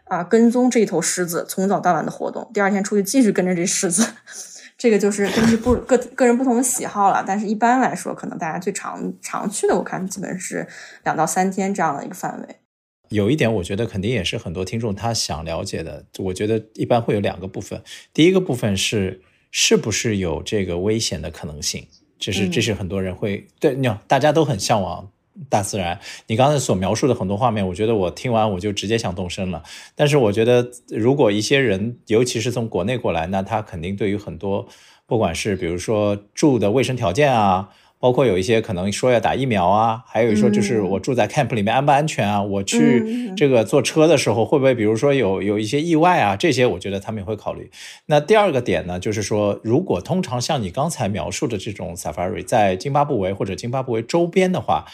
[0.08, 2.50] 啊跟踪这一头狮子，从早到晚的活动。
[2.52, 4.06] 第二天出去继续跟着这狮子。
[4.78, 7.24] 这个就是根据不个个人不同的喜好了。
[7.26, 10.64] 但是一般来说，可能大家最常常去的，我看基本是
[11.02, 12.56] 两到三天这样的一个范围。
[13.08, 16.04] 有一点，我觉得肯定也是很多听众他想了解的。
[16.18, 17.82] 我觉得一般会有两个部分。
[18.14, 25.10] 第一个部分是是不是有这个危险的可能性，这是这是很多人会对，你大家都很向往
[25.48, 25.98] 大自然。
[26.26, 29.62] 你刚才所描述的很多画面，我觉得我听完我就直接想动身了。
[29.94, 34.66] 但是我觉得，如果一些人，尤其是从国内过来，那他肯定对于很多，
[35.06, 37.70] 不管是比如说住的卫生条件啊。
[38.00, 42.40] 包括有一些可能说要打疫苗啊，还有说就是我住在 camp 里面安不安全啊？
[42.40, 46.36] 我去这个坐车的时候会不会比如说有有一些意外啊？
[46.36, 47.68] 这些我觉得他们也会考虑。
[48.06, 54.84] 那第二个点呢，就是说如果通常像你刚才描述的这种 safari 在津巴布韦或者津巴布韦周边的话，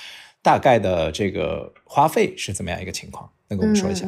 [0.44, 3.30] 大概的这个花费是怎么样一个情况？
[3.48, 4.06] 能跟我们说一下？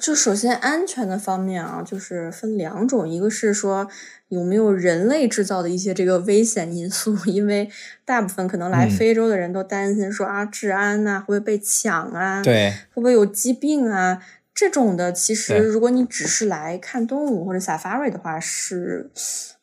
[0.00, 3.88] 就首先安全的方面啊，就是分两种，一个是说
[4.28, 7.70] 有没有人类制造的一些这个危险因素， 因为
[8.04, 14.20] 大部分可能来非洲的人都担心说啊，治安呐会不会被抢啊，对，会不会有疾病啊
[14.52, 15.12] 这种的。
[15.12, 19.10] 其实如果你只是来看动物或者 safari 的话，是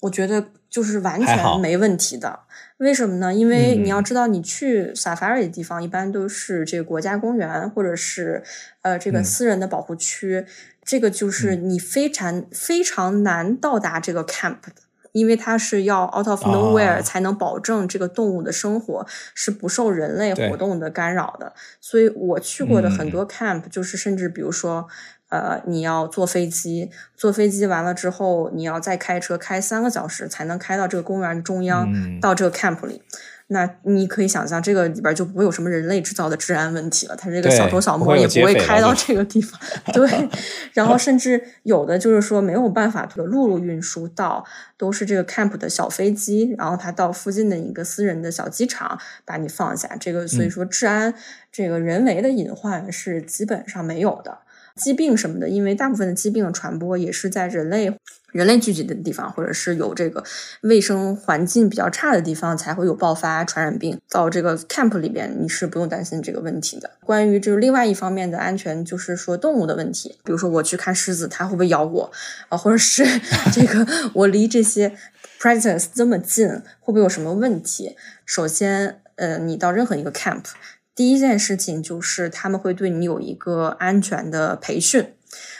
[0.01, 2.39] 我觉得就是完全没问题的。
[2.77, 3.33] 为什么呢？
[3.33, 8.43] 因为你要知道，你去 safari 的地方一般都是这个国家公园或者是
[8.83, 10.45] 呃这个私人的保护区，
[10.83, 21.53] 这个就是你非常非常难到达这个 camp 的，因为它是要 out of nowhere 才能保证这个动物的生活是不受人类活动的干扰的。
[21.81, 24.87] 所以我去过的很多 camp 就是甚至比如说。
[25.29, 33.01] 呃，你要坐飞机，坐飞机完了之后，你要再开车开三个小时才能开到这个公园中央，到这个 camp 里。
[33.49, 37.15] 那你可以想象，这个里边就不会有什么人类制造的治安问题了。
[37.15, 39.57] 它这个小偷小摸也不会开到这个地方。
[39.93, 40.29] 对，
[40.73, 44.43] 然后甚至有的就是说没有办法的陆路运输到，
[44.77, 49.95] 都是这个 camp 的小飞机，然后它到附近的一个私人的小机场把你放下。
[49.97, 51.13] 这个所以说治安
[51.49, 54.39] 这个人为的隐患是基本上没有的。
[54.77, 57.91] 疾病什么的，因为大部分的疾病的传播也是在人类
[58.31, 60.23] 人类聚集的地方，或者是有这个
[60.61, 63.99] 卫生环境比较差的地方才会有爆发传染病。
[64.09, 66.91] 到这个 camp 里边，你是不用担心这个问题的。
[67.03, 72.11] 关于就是另外一方面的安全，就是说动物的问题，比如说我去看狮子，它会不会咬我
[72.49, 72.57] 啊？
[72.57, 73.03] 或者是
[73.51, 74.93] 这个我离这些
[75.39, 76.47] presence 这么近，
[76.79, 77.95] 会不会有什么问题？
[78.25, 80.43] 首先，呃，你到任何一个 camp。
[80.97, 85.13] 第一件事情就是他们会对你有一个安全的培训，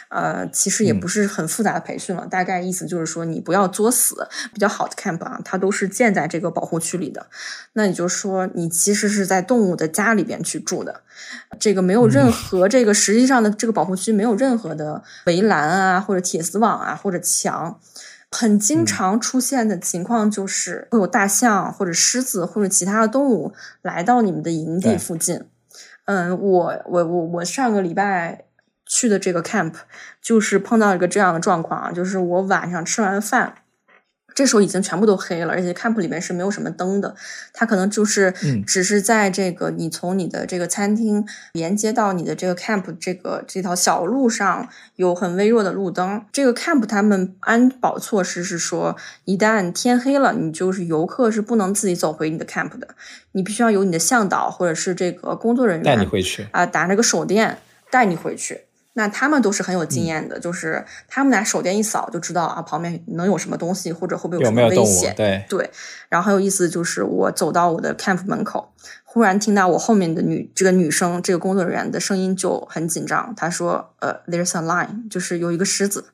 [0.08, 4.28] 呃，其实也不是很复杂的培训了，大概意思就是说你不要作死。
[4.52, 7.28] 比较好的 camp 啊，它都是建在这个保护区里的，
[7.74, 11.02] 那也就是说你其实是在动物的家里边去住的，
[11.60, 17.78] 这个没有任何这个实际上的这个保护区没有任何的围栏啊，或者铁丝网啊，或者墙。
[18.30, 25.44] 很经常出现的情况就是会有大象或者狮子或者其他的动物来到你们的营地附近。
[26.04, 28.44] 嗯，我我我我上个礼拜
[28.86, 29.74] 去的这个 camp
[30.20, 33.54] 就是碰到一个这样的状况啊，就是我晚上吃完饭。
[34.38, 37.12] 这时候已经全部都黑了，而且 camp 里面是没有什么灯的，
[37.52, 38.32] 它可能就是
[38.64, 46.24] 只是在这个你从你的这个餐厅连接到你的这个 camp 这个这条小路上有很微弱的路灯。
[46.30, 52.86] 这个 camp 他们安保措施是说，一旦天黑了，你就是游客是不能自己走回你的 camp 的，
[53.32, 57.58] 你必须要有你的向导或者是这个工作人员带你回去啊，打那个手电
[57.90, 58.60] 带你回去。
[58.94, 65.14] 那他们都是很有经验的，就是他们拿手电一扫就知道啊，旁边能有什么东西，或者会不会有什么危险。
[65.16, 65.70] 对对。
[66.08, 68.72] 然后很有意思，就是我走到我的 camp 门口，
[69.04, 73.32] 忽然听到我后面的女这个女生，这个工作人员的声音就很紧张。
[73.36, 76.06] 她说：“呃，there's a line，就是有一个狮子。”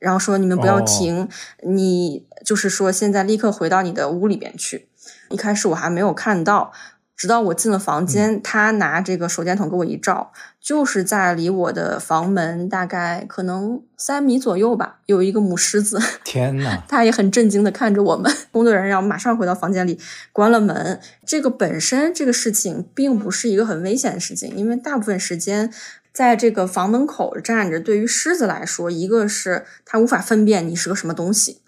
[0.00, 1.28] 然后说：“你们不要停，
[1.64, 4.88] 你就是说现在立刻回到你的屋里边去。”
[5.28, 6.72] 一开始我还没有看到。
[7.16, 16.00] 直到我进了房间，他拿这个手电筒给我一照，就是在离我的房门大概可能三米左右吧，有一个母狮子。
[16.24, 20.00] 天呐，他也很震惊的看着我们，工作人员让我马上回到房间里
[20.32, 21.00] 关了门。
[21.24, 25.72] 这个本身这个事情并不是一个很危险的事情，因为大部分时间
[26.12, 31.60] 在这个房门口站着，对于狮子来说，一个是它无法分辨你是个什么东西。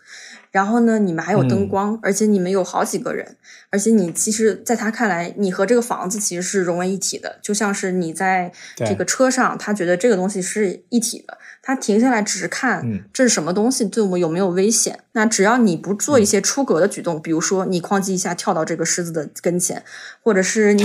[0.55, 3.37] 然后呢，你们还有灯光，而且你们有好几个人，
[3.71, 15.01] 而且你其实，在他看来，你和这个房子其实是融为一体的，就像是你在这个车上，他觉得这个东西是一体的，他停下来只是看这是什么东西，对我们有没有危险。
[15.11, 19.83] 那只要你不做一些出格的举动，比如说你哐叽一下跳到这个狮子的跟前，
[20.23, 20.85] 或者是你，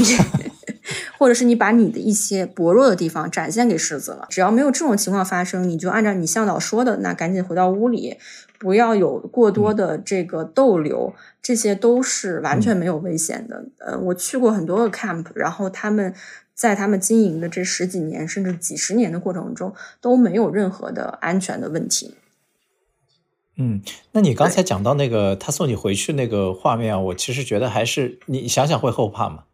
[1.19, 8.17] 或者是你把你的一些薄弱的地方展现给狮子了，只要没有这种情况发生，你就按照你向导说的，那赶紧回到屋里。
[8.59, 13.65] 不要有过多的这个逗留，这些都是完全没有危险的。
[13.79, 16.13] 呃，我去过很多个 camp，然后他们
[16.53, 22.15] 在他们经营的这十几年甚至几十年的过程中都没有任何的安全的问题。
[23.55, 29.45] 嗯，那你刚才讲到那个他送你回去那个画面啊，我其实觉得还是你想想会后怕吗？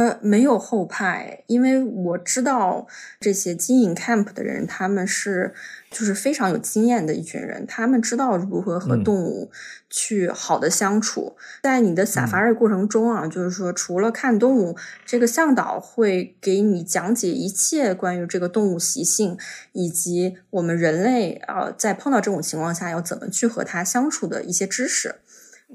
[0.00, 2.86] 呃，没有后怕，因为我知道
[3.20, 5.52] 这些经营 camp 的人，他们是
[5.90, 9.50] 就是非常有经验的一群人，他们知道如何和动物
[9.90, 11.36] 去好的相处。
[11.62, 19.36] 在你的 safari 过程中啊，就是说除了看动物，这个向导会给你讲解一切关于这个动物习性，
[19.72, 25.16] 以及我们人类啊在碰到这种情况下要怎么去和它相处的一些知识。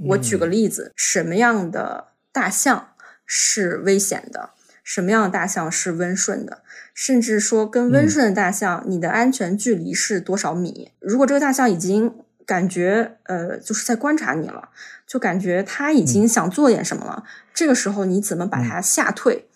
[0.08, 2.88] 我举个例子，什么样的大象？
[3.26, 4.52] 是危险的。
[4.84, 6.62] 什么样的大象是温顺的？
[6.94, 10.92] 甚至说，跟温顺的大象，你的安全距离是多少米？
[11.00, 12.14] 如果这个大象已经
[12.46, 14.70] 感觉呃，就是在观察你了，
[15.08, 19.48] 就感觉它已经想做点什么了，这个时候你怎么把它吓退？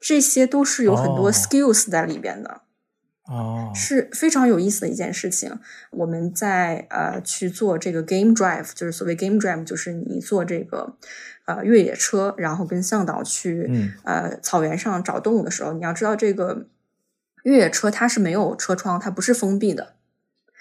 [0.00, 2.62] 这些都是有很多 skills 在里边的。
[3.26, 5.60] 哦，是非常有意思的一件事情。
[5.90, 10.96] 我们在呃去做这个 game drive，就是所谓 game drive，就是你做这个
[11.56, 13.70] 呃越野车，然后跟向导去
[14.04, 16.66] 呃草原上找动物的时候，你要知道这个
[17.42, 19.94] 越野车它是没有车窗，它不是封闭的，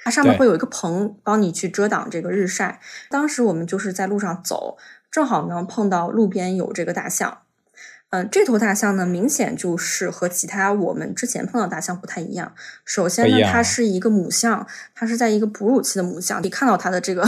[0.04, 2.80] 它上面会有一个棚帮你去遮挡这个日晒。
[3.10, 4.78] 当时我们就是在路上走，
[5.12, 7.39] 正好呢碰到路边有这个大象。
[8.12, 12.54] 嗯，这头大象呢，明显就是和其他我们之前碰到大象不太一样。
[12.84, 17.24] 首先呢，它是一个母象，它是在一个哺乳期的母象，你看到它的这个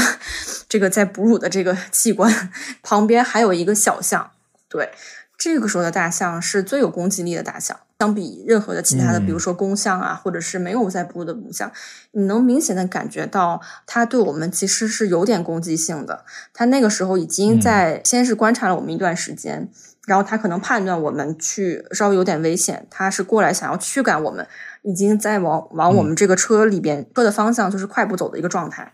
[0.67, 2.50] 这个在哺乳的这个器官
[2.82, 4.32] 旁边还有一个小象。
[4.67, 4.89] 对，
[5.38, 11.72] 这个时候的大象是最有攻击力的大象，相比任何的其他的，比如说公象啊，或者是没有在哺乳的母象，
[12.13, 16.26] 你能明显的感觉到它对我们其实是有点攻击性的。
[16.56, 19.70] 它那个时候已经在先是观察了我们一段时间。
[20.08, 24.48] 然后他可能判断我们去稍微有点危险，他是过来想要驱赶我们，
[24.82, 28.94] 已经在往往我们这个车里边车的方向就是快步走的一个状态。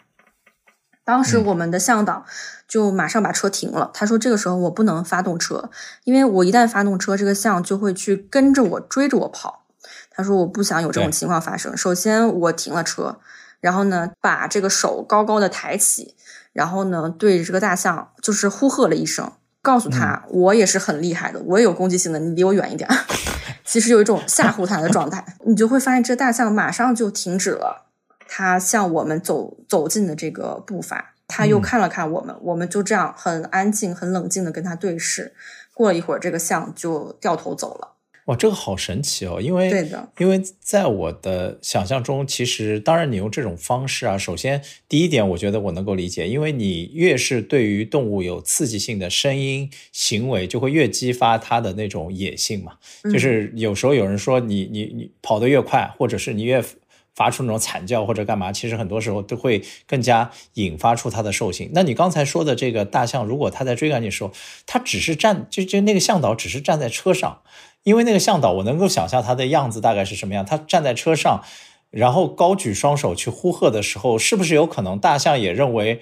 [1.05, 2.25] 当时我们的向导
[2.67, 5.69] 就马上把车停了，他说：“这个时候我不能发动车，
[6.03, 9.63] 因为我一旦发动车，这个象就会去跟着我追着我跑。”
[10.11, 13.21] 他说：“我不想有这种情况发生。”首先我停了车，
[13.61, 16.17] 然后呢把这个手高高的抬起，
[16.51, 19.31] 然后呢对着这个大象就是呼喝了一声。
[19.67, 22.89] 告诉他，我也是很厉害的，我也有攻击性的，你离我远一点。
[23.65, 27.87] 其实有一种吓唬他的状态，你就会发现这大象马上就停止了，
[28.29, 31.15] 它向我们走走近的这个步伐。
[31.27, 35.33] 它又看了看我们，我们就这样很安静、很冷静的跟它对视。
[35.73, 37.96] 过了一会儿，这个象就掉头走了。
[38.27, 39.39] 哇，这个好神奇哦！
[39.41, 52.73] 因为，对的，因为在我的想象中，其实当然你用这种方式啊，首先第一点，我觉得我能够理解，因为你越是对于动物有刺激性的声音、行为，就会越激发它的那种野性嘛。
[53.05, 56.61] 就是有时候有人说你你你跑得越快，或者是你越
[57.15, 61.71] 发出那种惨叫或者干嘛，其实很多时候都会更加引发出它的兽性。
[61.73, 64.33] 那你刚才说的这个大象，如果它在追赶你的时候，
[64.65, 67.41] 它只是站，就就那个向导只是站在车上。
[67.87, 70.45] 因为那个向导，我能够想象他的样子大概是什么样。
[70.45, 71.41] 他站在车上，
[71.89, 76.01] 然后高举双手去呼喝的时候，是不是有可能大象也认为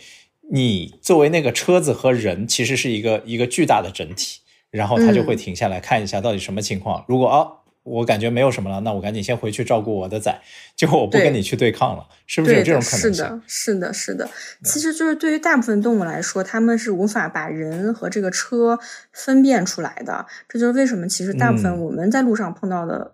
[0.52, 4.40] 你作为那个车子和人其实是一个一个巨大的整体，
[4.72, 7.06] 然后他就会停下来看一下到底什么情况。
[7.08, 7.65] 如果啊。
[7.86, 10.42] 我感觉没有什么了，那我赶紧先回去照顾我的崽，
[10.76, 13.14] 就我不跟你去对抗了，是不是有这种可能性？
[13.14, 14.30] 是的，是的，是的。
[14.64, 18.80] 其实就是对于大部分动物来说，他们是无法把人和这个车
[19.14, 20.26] 分辨出来的。
[20.50, 23.14] 这就是为什么，其实大部分我们在路上碰到的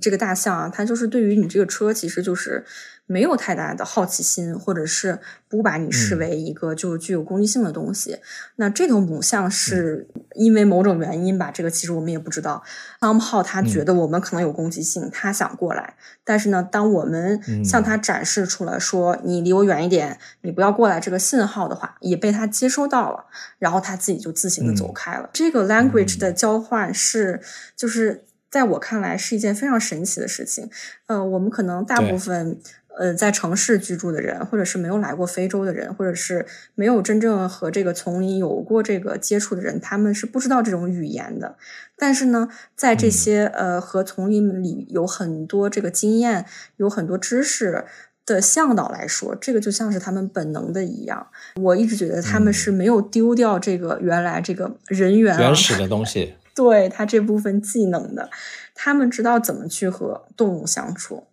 [0.00, 2.64] 这个大象啊，它就是对于你这个车，其实就是
[3.10, 8.20] 没有太大的好奇心，或者是不把你视为一个就具有攻击性的东西。
[8.54, 10.06] 那这头母象是
[10.36, 12.62] 因为某种原因吧，这个其实我们也不知道。
[13.00, 23.24] 汤姆号他觉得我们可能有攻击性，他想过来，但是呢，当我们向他展示出来说你离我远一点，你不要过来这个信号的话，也被他接收到了，
[23.58, 25.28] 然后他自己就自行的走开了。
[25.32, 27.40] 这个 language 的交换是
[27.74, 30.70] 就是在我看来是一件非常神奇的事情。
[31.06, 32.60] 呃，我们可能大部分。
[33.00, 36.44] 呃，在城市居住的人，或者是没有来过非洲的人，或者是
[36.74, 41.56] 没有真正和这个丛林有过这个接触的人，他们是不知道这种语言的。
[41.96, 46.44] 但是呢，在这些呃和丛林里有很多这个经验、
[46.76, 47.86] 有很多知识
[48.26, 51.26] 的向导来说，这个就像是他们本能的一样。
[51.56, 58.28] 我一直觉得他们是没有丢掉这个原来这个人猿原始的东西， 对他这部分技能的，
[58.74, 61.24] 他们知道怎么去和动物相处。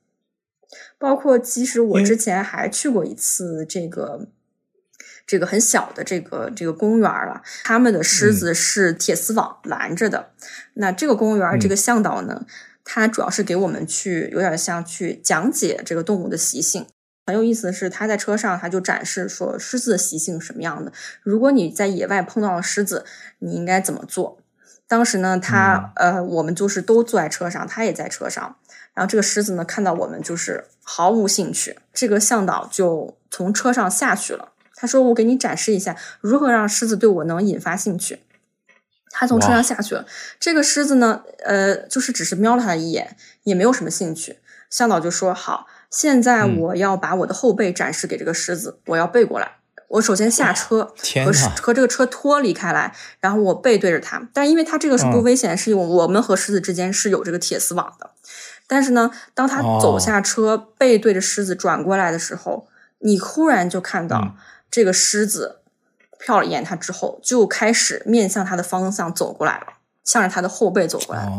[1.00, 4.28] 包括，其实我之前还去过一次这个
[5.26, 7.42] 这个很小的这个这个公园了。
[7.64, 10.32] 他们的狮子是铁丝网拦着的。
[10.74, 12.46] 那这个公园这个向导呢，
[12.84, 16.88] 他主要是给我们去有点像去讲解这个动物的习性。
[17.28, 20.94] 很有意思的是，他在车上他就展示说狮子的习性什么样的。
[21.22, 23.06] 如果你在野外碰到了狮子，
[23.40, 24.40] 你应该怎么做？
[24.88, 28.56] 当时呢，他呃，我们就是都坐在车上，他也在车上。
[28.98, 31.78] 然后这个狮子呢，看到我们就是毫无兴趣。
[31.94, 34.54] 这个向导就从车上下去了。
[34.74, 38.24] 他说：“我给你展示一下如何让狮子对我能引发兴趣。”
[39.12, 40.08] 他从车上下去了。
[40.40, 44.40] 这个狮子呢，呃，就是只是瞄了他一眼，也没有什么兴趣。
[44.72, 49.58] 向导就说：“好，现在我要把我的后背展示给这个狮子，我要背过来。
[49.90, 50.92] 我首先下车，
[51.24, 51.32] 和
[51.62, 54.28] 和这个车脱离开来，然后我背对着它。
[54.34, 58.10] 但因为它这个是不危险，是因为我们和狮子之间是有这个铁丝网的。”
[58.68, 62.68] 但是呢，当他走下车，背对着狮子转过来的时候，
[63.00, 64.36] 你忽然就看到
[64.70, 65.62] 这个狮子
[66.20, 69.68] 瞟了一眼他之后，就开始面向他的方向走过来了，
[70.04, 71.30] 向着他的后背走过来，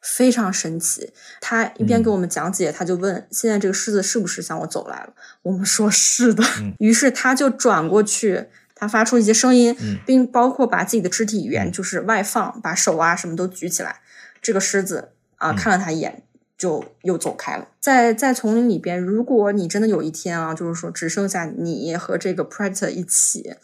[0.00, 1.12] 非常神奇。
[1.42, 6.42] 他一边给我们讲解，他就问：“现在这个狮子是不是向我走来了？”我们说 是的。
[6.78, 9.76] 于是他就转过去，他发出一些声音，
[10.06, 14.00] 并包括把自己的肢体语言就是外放，把手啊什么都举起来。
[14.40, 15.10] 这个狮子。
[15.40, 16.22] 啊，看了他一眼，
[16.56, 17.66] 就又走开了。
[17.80, 23.54] 在在丛林里边，如果你真的有一天啊，就是说只剩下你和这个 predator 一起，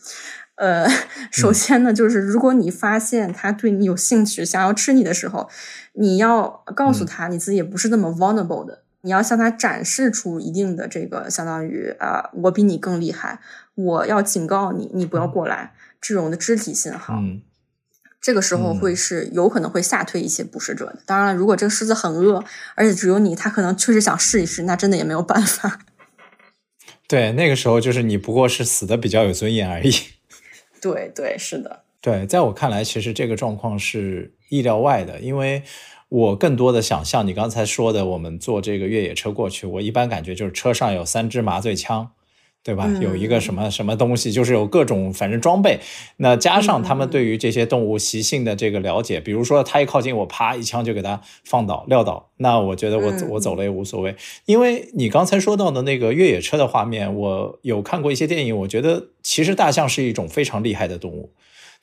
[0.55, 0.89] 呃，
[1.31, 5.51] 首先呢，就是如果你发现他对你有兴趣，想要吃你的时候，
[5.93, 13.39] 你要告诉他你自己也不是那么 vulnerable 的，你要向他展示出一定的这个相当于啊，我比你更厉害，
[13.75, 17.21] 我要警告你，你不要过来这种的肢体信号。
[18.27, 20.99] 这个时候会是有可能会吓退一些捕食者的。
[21.07, 22.43] 当然了，如果这个狮子很饿，
[22.75, 25.79] 而且只有你，它可能确实想试一试，那真的也没有办法。
[27.07, 29.93] 对，那个时候就是你不过是死的比较有尊严而已。
[30.81, 31.85] 对对，是的。
[32.01, 35.63] 对，在我看来，其实这个状况是意料外的，因为
[36.09, 42.11] 我更多的想象你刚才说的，我们坐这个越野车过去，我一般感觉就是车上有三支麻醉枪。
[42.67, 42.91] 对吧？
[43.01, 45.79] 有一个什么什么东西，就是有各种反正装备。
[46.17, 52.31] 那加上他们对于这些动物习性的这个了解，比如说它一靠近我，啪一枪就给它放倒、撂倒。
[52.39, 54.17] 那我觉得我我走了也无所谓。
[54.47, 61.31] 因为你刚才说到的那个越野车的画面，我有看过一些电影，我觉得其实大象是一种非常厉害的动物。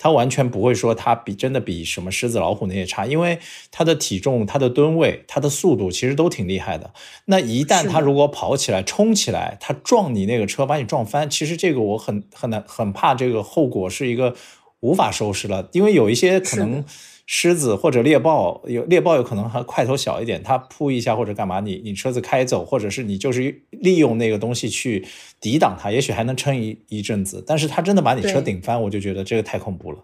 [0.03, 3.39] 它完全不会说它比真的比什么狮子、老虎那些差，因为
[3.71, 6.91] 它的体重、它的吨位、它的速度其实都挺厉害的。
[7.23, 14.35] 那一旦它如果跑起来、冲起来，它撞你那个车，把你撞翻，其实这个我很很难很怕，这个后果是一个
[14.81, 16.83] 无法收拾了，因为有一些可能。
[17.25, 25.07] 狮子或者猎豹有猎豹有可能还块头小一点，它扑一下或者干嘛，你你车子开走，或者是你就是利用那个东西去
[25.39, 27.43] 抵挡它，也许还能撑一一阵子。
[27.47, 29.99] 但是它真的把你车顶翻，我就觉得这个太恐怖了。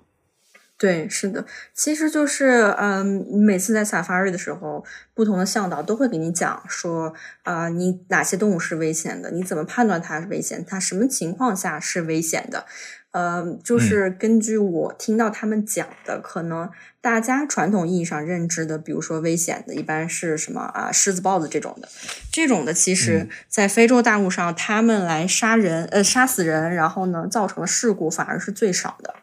[0.78, 7.14] 对，是的，其实就是嗯，每次在 safari 的时候，不同的向导都会给你讲说
[7.44, 12.66] 啊，你哪些动物是危险的，你怎么判断它是危险，它什么情况下是危险的。
[13.12, 16.70] 呃，就是根据我听到他们讲的，可能
[17.02, 20.92] 大家传统意义上认知的，比如说危险的，一般是什么啊？
[20.92, 21.90] 狮子、豹子这种的，
[22.32, 29.16] 这种的，其实在非洲大陆上，他们来杀人，呃，杀死人，然后呢，造成的事故反而是最少的。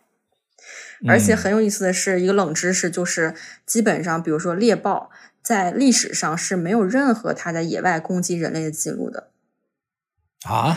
[1.06, 3.34] 而且很有意思的是，一个冷知识，就是
[3.64, 5.10] 基本上，比如说猎豹，
[5.40, 9.28] 在历史上是没有任何它在野外攻击人类的记录的。
[10.48, 10.76] 啊？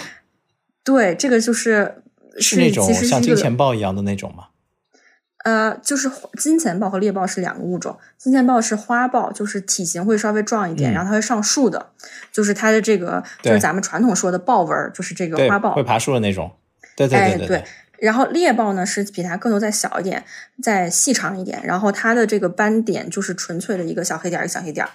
[0.83, 2.03] 对，这个就是。
[2.39, 4.45] 是那种像金钱豹一样的那种吗？
[5.45, 7.97] 呃，就是金钱豹和猎豹是两个物种。
[8.17, 11.91] 金钱豹是花豹，就是体型会稍微壮一点，嗯然后它会上树的，
[12.31, 15.81] 就是它的这个就是咱们传统说的豹纹儿，就是这个，花豹会。
[15.81, 16.51] 爬树的那种。
[16.97, 17.63] 对对哎，对对，
[17.99, 20.25] 然后猎豹呢是比它个头再小一点，
[20.61, 24.91] 再细长一点，然后它的这个斑点就是纯粹的一个小黑点儿，一个小黑点儿，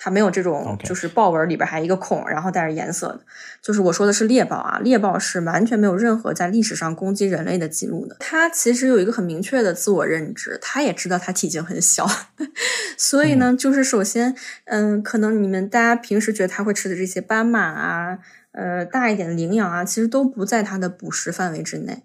[0.00, 3.20] 它没有这种就是豹纹里边还一个孔，然后带着颜色的。
[3.60, 8.16] 就是我说的是猎豹啊，猎豹是完全没有任何在历史上攻击人类的记录的。
[8.20, 12.08] 它其实有一个很明确的自我认知，它也知道它体型很小，
[12.96, 14.34] 所以呢，就是首先，
[14.66, 18.18] 嗯，可能你们大家平时觉得它会吃的这些斑马啊。
[18.52, 22.02] 呃，大一点的羚羊啊，其实都不在它的捕食范围之内。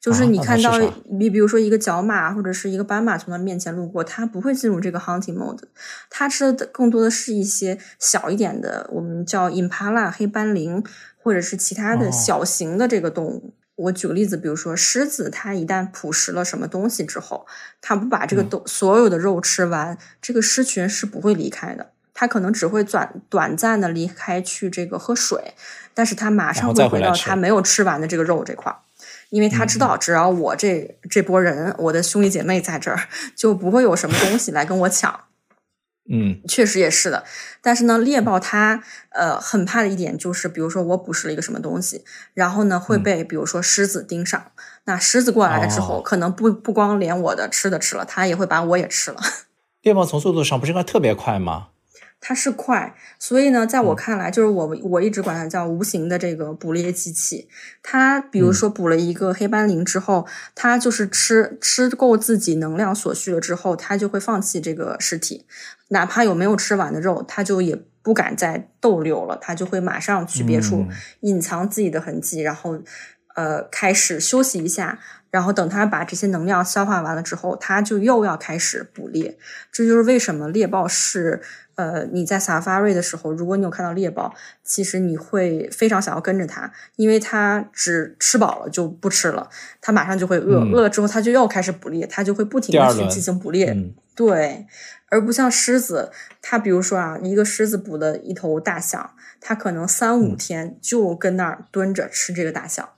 [0.00, 0.78] 就是你看到
[1.10, 5.62] 你比如说一个角马或者是一个斑马从它面前路过，它不会进入这个 hunting mode，
[6.08, 10.84] 它吃的更多的是一些小一点的，我们叫 impala 黑斑羚，
[11.16, 13.54] 或者是其他的哦小型的这个动物。
[13.74, 17.46] 我举个例子，比如说狮子，它一旦捕食了什么东西之后，
[17.80, 21.90] 它不把这个嗯东、所有的肉吃完，这个狮群是不会离开的。
[22.12, 25.54] 它可能只会短短暂的离开去这个喝水，
[25.94, 28.78] 但是它马然上会回到它没有吃完的这个肉这块儿，
[29.30, 35.20] 因为他知道只要我这这波人，我的兄弟姐妹在这儿， 就不会有什么东西来跟我抢。
[36.10, 37.22] 嗯确实也是的，
[37.60, 42.02] 但是呢，猎豹它呃很怕的一点就是，比如说我捕食了一个什么东西，
[42.32, 44.52] 然后呢会嗯被比如说狮子盯上，
[44.84, 49.20] 那狮子过来了之后，哦可能不不光连我的吃的吃了，它也会把我也吃了。
[49.82, 51.68] 猎豹从速度上不是应该特别快吗？
[52.20, 57.48] 它是快，所以呢，在我嗯看来，就是我我一直管它叫无形的这个捕猎机器。
[57.82, 65.46] 它比如嗯说捕了一个黑斑羚之后，它就是吃吃够自己能量所需了之后，它就会放弃这个尸体，
[65.88, 72.82] 哪怕有没有吃完的肉，它就也不敢再逗留了，它就会马上去别处嗯隐藏自己的痕迹，然后
[73.36, 74.98] 呃开始休息一下。
[75.30, 79.38] 然后等它把这些能量消化完了之后，它就又要开始捕猎。
[79.70, 81.40] 这就是为什么猎豹是
[81.74, 89.48] 呃，你在 safari 的时候，如果你有看到猎豹，其实你会非常想要跟着它，因为它只吃饱了就不吃了，
[89.80, 93.70] 它马上就会饿，嗯饿了之后它就又开始捕猎，它就会不停的去进行捕猎。
[93.72, 94.66] 嗯对，
[95.10, 96.10] 而不像狮子，
[96.42, 102.88] 它比如说啊，一个狮子捕了一头大象，它可能三五嗯天就跟那儿蹲着吃这个大象。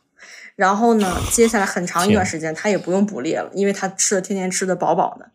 [0.60, 5.30] 然后呢，接下来很长一段时间，它也不用捕猎了，因为它吃的天天吃的饱饱的。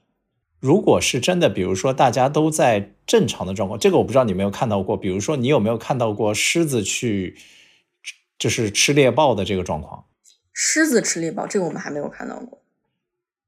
[0.59, 4.95] 如果是真的，比如说大家都在正常的状况，这个我不知道你有没有看到过。
[4.95, 7.35] 比如说你有没有看到过狮子去
[8.37, 10.05] 就是吃猎豹的这个状况？
[10.53, 12.61] 狮子吃猎豹，这个我们还没有看到过。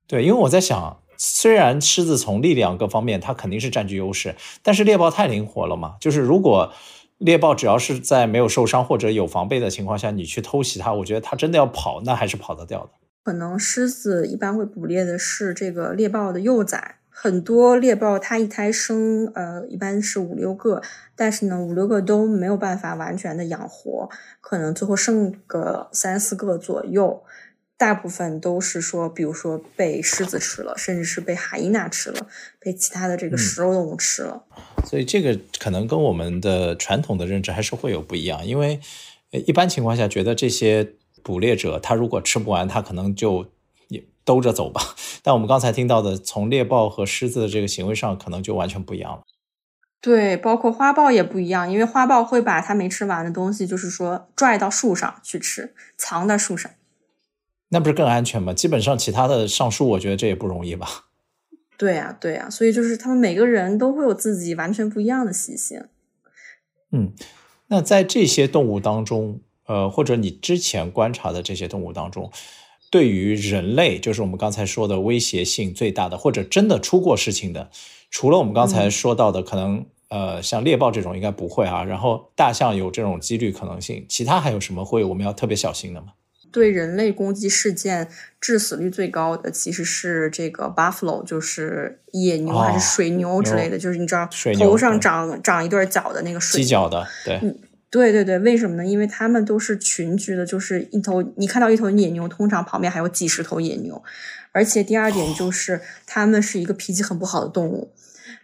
[0.07, 5.97] 对，因为我在想，虽然狮子从力量各方面它肯定是占据优势，但是猎豹太灵活了嘛。
[6.01, 6.73] 就是如果
[7.17, 12.89] 猎豹只要是在没有受伤或者有防备的情况下，你去偷袭它，我觉得它真的要跑，那还是跑得掉的。
[13.23, 20.81] 可能狮子一般会捕猎的是这个猎豹的幼崽，很多猎豹它一胎生呃一般是五六个，
[21.15, 24.09] 但是呢五六个都没有办法完全的养活，
[24.39, 27.23] 可能最后剩个三四个左右。
[27.79, 32.27] 大部分都是说，比如说被狮子吃了，甚至是被海伊娜吃了，
[32.59, 34.43] 被其他的这个食肉动物吃了。
[34.89, 38.79] 所以这个可能跟我们的传统的认知还是会有不一样，因为
[39.31, 43.45] 呃一般情况下觉得这些捕猎者他如果吃不完，他可能就
[43.89, 44.81] 也兜着走吧。
[45.21, 49.23] 但我们刚才听到的，从猎豹和狮子的这个行为上，可能就完全不一样了。
[49.99, 56.71] 对，包括花豹也不一样，因为花豹会把它没吃完的东西，就是说拽到树上去吃，藏在树上。
[57.69, 58.53] 那不是更安全吗？
[58.53, 61.06] 基本上其他的上树，我觉得这也不容易吧。
[61.77, 65.85] 对呀、对呀、所以就是他们每个人都会有自己完全不一样的习性。
[66.91, 67.13] 嗯，
[67.67, 72.31] 那在这些动物当中，呃，或者你之前观察的这些动物当中，
[72.89, 77.69] 对于人类，就是我们刚才说的威胁性最大的，或者真的出过事情的，
[78.09, 86.13] 除了我们刚才嗯说到的，可能呃，像猎豹这种应该不会啊，然后大象有这种几率可能性，其他还有什么会我们要特别小心的吗？
[86.51, 88.07] 对人类攻击事件
[88.39, 94.27] 致死率最高的其实是这个 buffalo，就是野牛还哦是水牛之类的，就是你知道
[94.57, 97.39] 头上长长一对角的那个水角的，对，
[97.89, 98.85] 对对对，为什么呢？
[98.85, 104.03] 因为它们都是群居的，就是一头你看到一头野牛，通常旁边还有几十头野牛，
[104.51, 107.93] 而且第二点就是它们是一个脾气很不好的动物。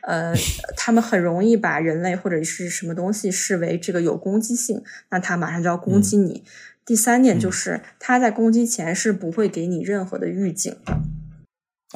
[0.05, 0.33] 呃，
[0.75, 6.43] 它们很容易把人类或者是什么东西视为这个有攻击性，那它马上就要攻击你。
[6.85, 11.01] 第三点就是，它在攻击前是不会给你任何的预警的。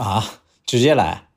[0.02, 1.28] 啊，直接来，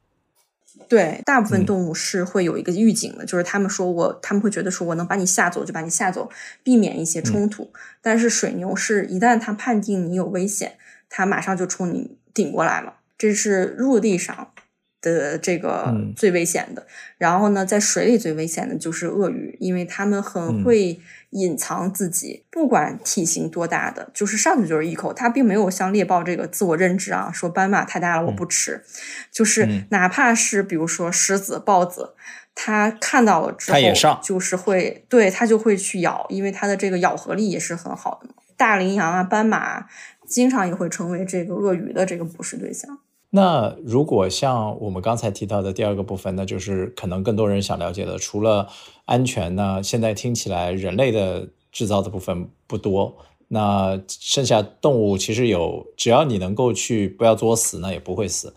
[0.88, 6.30] 对，大部分嗯动物是会有一个预警的，就是他们说我，他们会觉得说我能把你吓走就把你吓走，
[6.62, 7.72] 避免一些冲突。
[8.02, 10.76] 但是水牛是一旦它判定你有危险，
[11.08, 12.96] 它马上就冲你顶过来了。
[13.16, 14.52] 这是陆地上
[15.00, 16.86] 的这个最危险的。
[17.18, 25.12] 然后呢，在水里最危险的就是鳄鱼，因为它们很会隐藏自己，不管体型多大的，就是上去就是一口。
[25.12, 28.82] 它并没有像猎豹这个自我认知啊，说斑马太大了我不吃，
[29.30, 32.14] 就是哪怕是比如说狮子、豹子，
[32.54, 38.30] 它看到了之后，就是会对它就会去咬，因为它的这个咬合力也是很好的。
[38.56, 39.86] 大羚羊啊，斑马
[40.26, 42.98] 经常也会成为这个鳄鱼的这个捕食对象。
[43.32, 48.66] 那如果像我们刚才提到的第二个部分，那就是可能更多人想了解的，除了
[49.04, 53.16] 安全呢，现在听起来人类的制造的部分不多，
[53.46, 58.52] 那剩下动物其实有，只要你能够去不要作死，那也不会死。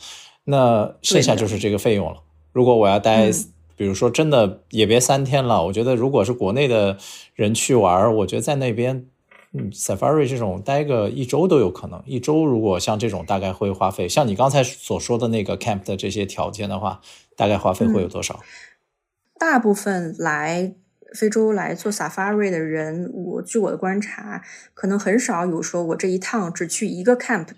[0.45, 2.17] 那剩下就是这个费用了。
[2.51, 3.29] 如果我要待，
[3.75, 6.97] 比如说真的也别三天了，我觉得如果是国内的
[7.35, 9.07] 人去玩，我觉得在那边。
[9.55, 12.01] 嗯，Safari 这种待个一周都有可能。
[12.07, 17.01] 一周如果像这种，大概会花费，像你刚才所说的那个 camp 的这些条件的话，
[17.35, 18.39] 大概花费会有多少？
[19.37, 20.73] 大部分来
[21.13, 24.41] 非洲来做 Safari 的人，我据我的观察，
[24.73, 27.57] 可能很少有说我这一趟只去一个 camp 的。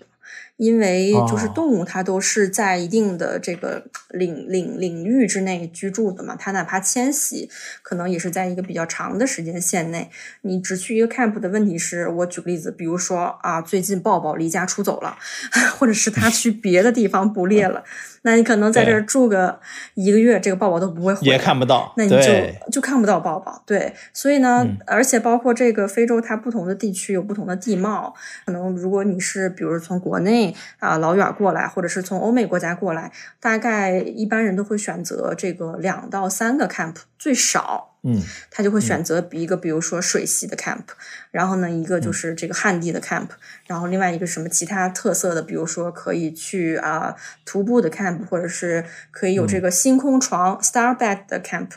[0.56, 7.48] 因为就是动物，它都是在一定的这个领领领域之内居住的嘛，它哪怕迁徙，
[7.82, 10.10] 可能也是在一个比较长的时间线内。
[10.42, 15.16] 你只去一个 camp 的问题是，我举个例子，比如说啊，最近抱抱离家出走了，
[15.78, 17.84] 或者是他去别的地方捕猎了。
[18.22, 19.60] 那你可能在这儿住个
[19.94, 23.62] 一个月，这个抱抱都不会回，也看不到，那你就就看不到抱抱。
[23.64, 28.12] 对，所以呢，而且包括这个非洲，它不同的地区有不同的地貌，
[28.44, 30.45] 可能如果你是比如从国内
[30.78, 37.92] 啊老远过来，或者是从欧美国家过来，大概一般人都会选择这个两到三个 camp 最少。
[38.08, 38.22] 嗯，
[38.52, 40.84] 他就会选择一个，比如说水系的 camp，
[41.32, 43.26] 然后呢，一个就是这个旱地的 camp，
[43.66, 51.70] 然后另外一个什么其他特色的，比如说可以去啊徒步的 camp，或者是可以有这个星空床 star bed 的 camp，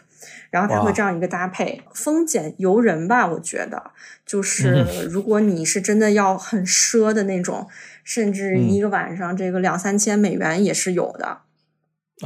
[0.51, 3.89] 然后他会这样一个搭配，风俭由人吧，我觉得
[4.23, 7.67] 就是如果你是真的要很奢的那种，
[8.09, 11.41] 甚至一个晚上这个两三千美元也是有的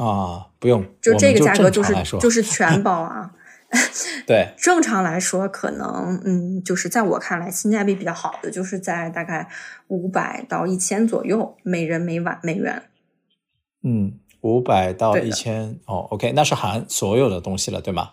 [0.02, 3.32] 啊，不用，就这个价格就是就是 全包啊。
[4.26, 9.46] 对， 正常来说，可能嗯，就是在我看来，性价比比较好的，就是在大概
[9.88, 12.84] 五百到一千左右，每人每晚美元。
[13.82, 18.12] 嗯，五百到一千哦，OK，那是含所有的东西了，对吗？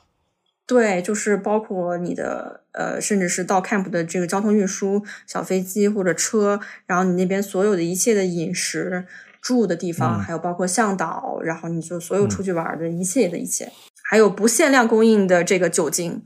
[0.71, 9.05] 对，就是包括你的呃，甚至是到 camp 的这个交通运输，小飞机或者车，然后你那边所有的一切的饮食、
[9.41, 13.69] 住的地方，还有包括向导，然后你就所有出去玩的一切的一切。
[14.01, 16.23] 还有不限量供应的这个酒精，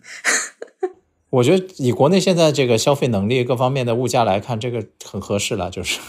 [1.32, 5.72] 我觉得以国内现在这个消费能力各方面的物价来看，这个很合适了。
[5.72, 6.00] 就是，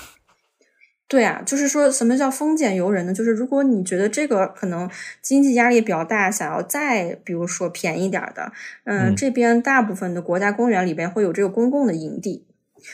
[1.08, 3.14] 对啊，就是说什么叫丰俭由人呢？
[3.14, 4.90] 就是如果你觉得这个可能
[5.22, 8.50] 经济压力比较大，想要再比如说便宜点的，
[8.84, 12.46] 嗯，这边大部分的国家公园里边会有这个公共的营地。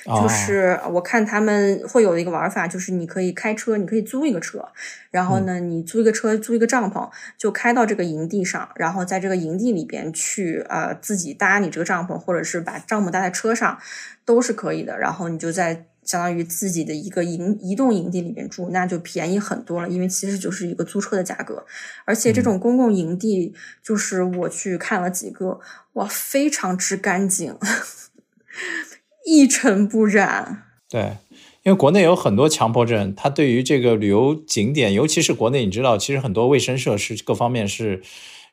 [0.06, 4.66] 就是我看他们会有一个玩法，就是你可以开车，你可以租一个车，
[5.10, 13.78] 然后呢，你租一个车，租一个帐篷，就开到这个营地上，然后在这个营地里边去呃自己搭你这个帐篷，或者是把帐篷搭在车上，
[14.24, 14.98] 都是可以的。
[14.98, 21.64] 然后你就在相当于自己的一个营移动营地里面住，那就便宜很多了，因为其实就是一个租车的价格。
[22.04, 25.60] 而且这种公共营地，就是我去看了几个，
[25.94, 27.56] 哇，非常之干净。
[29.24, 30.64] 一尘不染。
[30.88, 31.16] 对，
[31.62, 38.02] 因为国内有很多强迫症，他对于这个旅游景点，尤其是国内，你知道，其实很多卫生设施各方面是，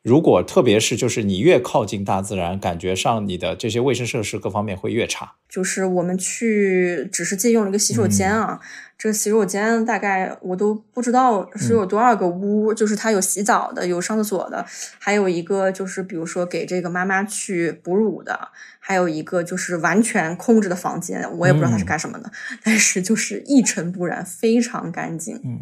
[0.02, 5.34] 如果特别是就是你越靠近大自然，感觉上你的这些卫生设施各方面会越差。
[5.50, 8.60] 就是我们去只是借用了一个洗手间啊，
[8.97, 14.66] 这个洗手间大概我都不知道是有多少个屋，就是它有洗澡的，有上厕所的，
[15.00, 18.50] 还有一个就是比如说给这个妈妈去哺乳的。
[18.90, 22.32] 还有一个就是完全空着的房间，我也不知道它是干什么的，
[22.64, 25.40] 但是就是一尘不染，非常干净。
[25.46, 25.60] 嗯，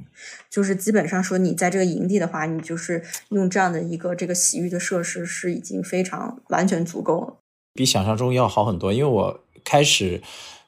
[0.50, 7.34] 就是基本上说，你在这个营地的话，你就是用这样的一个这个洗浴的设施是已经非常完全足够了，
[7.74, 8.94] 比想象中要好很多。
[8.94, 10.22] 因为我开始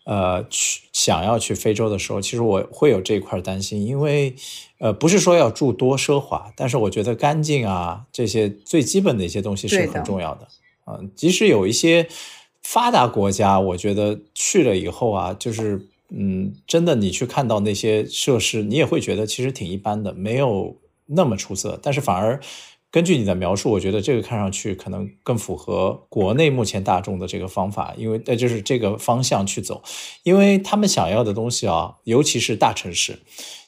[0.03, 4.36] 呃去想要去非洲的时候，其实我会有这一块担心，因为
[4.80, 10.45] 呃不是说要住多奢华，但是我觉得干净啊这些最基本的一些东西是很重要的。
[10.88, 12.10] 嗯，即使有一些。
[12.64, 20.76] 发达国家，我觉得去了以后啊，就是嗯，真的，你去看到那些设施，你也会觉得其实挺一般的，没有
[21.07, 21.80] 那么出色。
[21.82, 22.39] 但是反而
[22.91, 29.84] 根据你的描述，我觉得这个看上去可能更符合国内目前大众的这个方法，因为呃就是这个方向去走，
[30.24, 33.20] 因为他们想要的东西啊，尤其是大城市，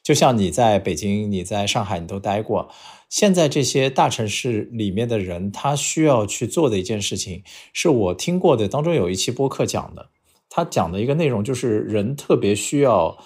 [0.02, 2.70] 就像你在北京、你在上海，你都待过。
[3.12, 7.44] 现在这些大城市里面的人，他需要去做的一件事情，
[7.74, 10.10] 是我听过的当中有一期播客讲的，
[10.50, 13.18] 他讲的一个内容就是人特别需要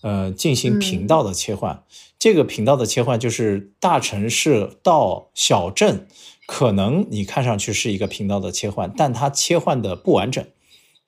[0.00, 1.84] 呃进行频道的切换。
[2.18, 6.08] 这个频道的切换就是大城市到小镇，
[6.46, 10.42] 可能你看上去是一个频道的切换，但它切换的不完整，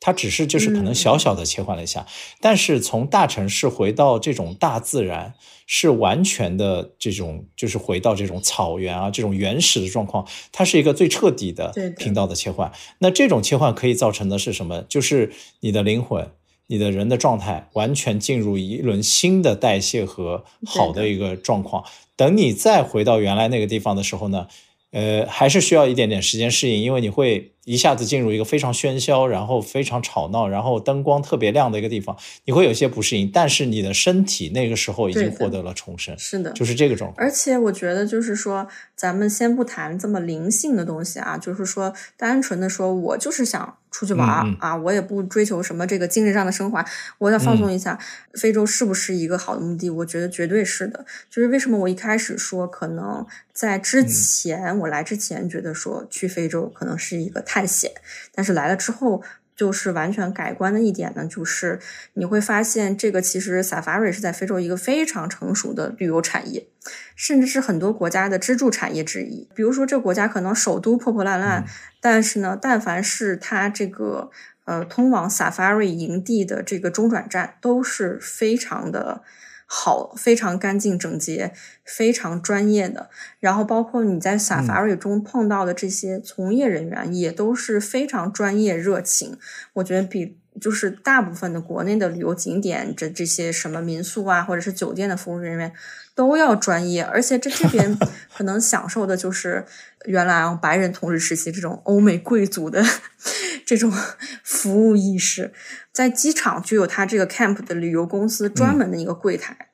[0.00, 2.06] 它只是就是可能小小的切换了一下。
[2.40, 5.34] 但是从大城市回到这种大自然，
[5.66, 12.70] 是完全的这种就是回到这种草原啊这种原始的状况，它是一个最彻底的频道的切换。
[12.98, 14.82] 那这种切换可以造成的是什么？
[14.82, 16.30] 就是你的灵魂。
[16.68, 21.84] 你的人的状态完全进入一轮新的代谢和好的一个状况。
[22.16, 24.48] 等你再回到原来那个地方的时候呢，
[24.90, 27.52] 呃，还是需要一点点时间适应，因为你会。
[27.66, 33.28] 一下子进入一个非常喧嚣，然后非常吵闹，然后灯光特别亮的一个地方，你会有些不适应。
[33.32, 37.26] 但是你的身体那个时候已经获得了重生，是的，就是这个状况。
[37.26, 46.86] 而且我觉得，就是说，咱们先不谈这么灵性的东西啊，就是说，单纯的说，我就是想出去玩啊，我也不追求什么这个精神上的升华，
[47.18, 47.98] 我想放松一下。
[48.34, 49.88] 非洲是不是一个好的目的？
[49.88, 51.04] 我觉得绝对是的。
[51.30, 57.90] 就是为什么我一开始说，可能在之前我来之前觉得说去非洲可能是一个探险，
[58.34, 59.22] 但是来了之后，
[59.56, 61.80] 就是完全改观的一点呢，就是
[62.12, 66.66] 你会发现，这个其实 Safari 是在非洲一个非常成熟的旅游产业，
[67.14, 69.48] 甚至是很多国家的支柱产业之一。
[69.54, 71.64] 比如说，这个国家可能首都破破烂烂，
[72.02, 74.30] 但是呢，但凡是它这个
[74.66, 79.22] 呃通往 Safari 营地的这个中转站，都是非常的。
[79.66, 81.52] 好，非常干净整洁，
[81.84, 83.10] 非常专业的。
[83.40, 89.36] 然后，包括你在 Safari 中碰到的这些从业人员，也都是非常专业、热情。
[89.74, 95.72] 我觉得比就是大部分的国内的旅游景点，这这些什么民宿啊，或者是酒店的服务人员
[96.14, 97.02] 都要专业。
[97.02, 97.98] 而且这这边
[98.36, 99.64] 可能享受的就是
[100.06, 102.84] 原来啊白人统治时期这种欧美贵族的
[103.66, 103.92] 这种
[104.42, 105.52] 服务意识。
[105.92, 109.70] 在机场就有他这个 camp 的旅游公司专门的一个柜台，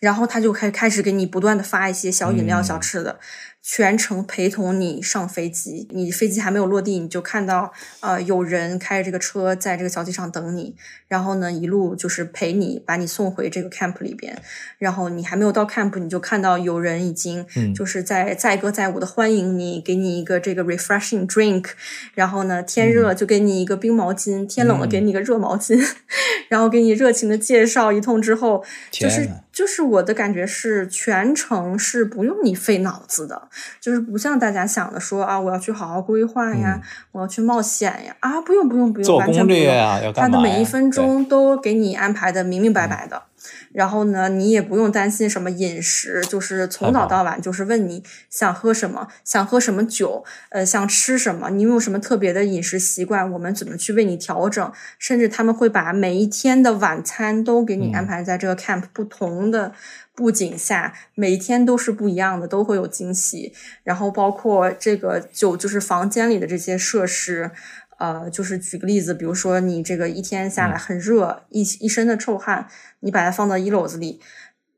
[0.00, 3.20] 然后他就开开始给你不断的发一些小饮料、小吃的。
[3.62, 10.74] 全程陪同你上飞机，你飞机还没有落地，你就看到呃有人开着这个车在这个小机场等你，
[11.06, 14.36] 然后呢一路就是陪你把你送回这个 camp 里边，
[14.78, 21.66] 然后你还没有到 camp，你就看到有人已经就是在载歌载舞的欢迎你，给你一个这个 refreshing drink，
[22.14, 25.80] 然后呢天热就给你一个冰毛巾，天冷了给你一个热毛巾，
[26.50, 33.50] 然后给你热情的介绍一通之后，就是就是我的感觉是全程是不用你费脑子的。
[33.80, 36.80] 就是不像大家想的说啊，我要去好好规划呀，
[37.12, 43.22] 我要去冒险呀，啊，不用不用不用，完全不用，他的每一分钟都给你安排的明明白白的。
[43.72, 54.72] 然后呢，你也不用担心什么饮食，就是从早到晚就是问你想喝什么，想喝什么酒，呃，想吃什么，你有什么特别的饮食习惯，我们怎么去为你调整？
[54.98, 59.72] 甚至他们会把每一天的晚餐都给你安排在这个 camp 不同的
[60.14, 63.52] 布景下，每一天都是不一样的，都会有惊喜。
[63.82, 67.50] 然后包括这个就就是房间里的这些设施。
[67.98, 72.66] 呃，就是举个例子，比如说你这个一天下来很热，一一身的臭汗，
[72.98, 74.18] 你把它放到衣篓子里，